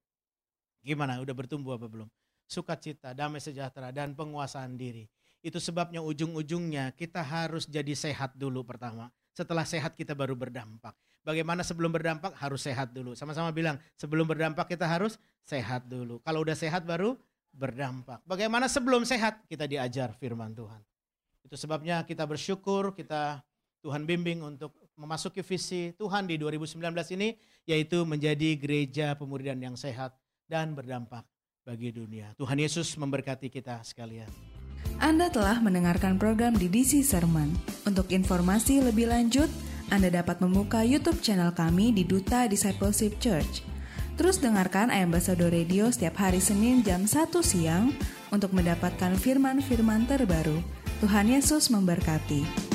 [0.83, 2.11] Gimana, udah bertumbuh apa belum?
[2.51, 5.07] Sukacita, damai sejahtera, dan penguasaan diri.
[5.39, 9.07] Itu sebabnya ujung-ujungnya kita harus jadi sehat dulu pertama.
[9.31, 10.99] Setelah sehat kita baru berdampak.
[11.23, 13.13] Bagaimana sebelum berdampak harus sehat dulu.
[13.13, 16.23] Sama-sama bilang sebelum berdampak kita harus sehat dulu.
[16.23, 17.19] Kalau udah sehat baru
[17.51, 18.23] berdampak.
[18.23, 20.79] Bagaimana sebelum sehat kita diajar firman Tuhan.
[21.43, 23.41] Itu sebabnya kita bersyukur kita
[23.79, 26.79] Tuhan bimbing untuk memasuki visi Tuhan di 2019
[27.15, 30.15] ini yaitu menjadi gereja pemuridan yang sehat
[30.49, 31.23] dan berdampak
[31.63, 32.33] bagi dunia.
[32.35, 34.27] Tuhan Yesus memberkati kita sekalian.
[34.99, 37.53] Anda telah mendengarkan program Didisi Sermon.
[37.87, 39.47] Untuk informasi lebih lanjut,
[39.89, 43.65] Anda dapat membuka YouTube channel kami di Duta Discipleship Church.
[44.21, 47.89] Terus dengarkan Ayam Basado Radio setiap hari Senin jam 1 siang
[48.29, 50.61] untuk mendapatkan firman-firman terbaru.
[51.01, 52.68] Tuhan Yesus memberkati.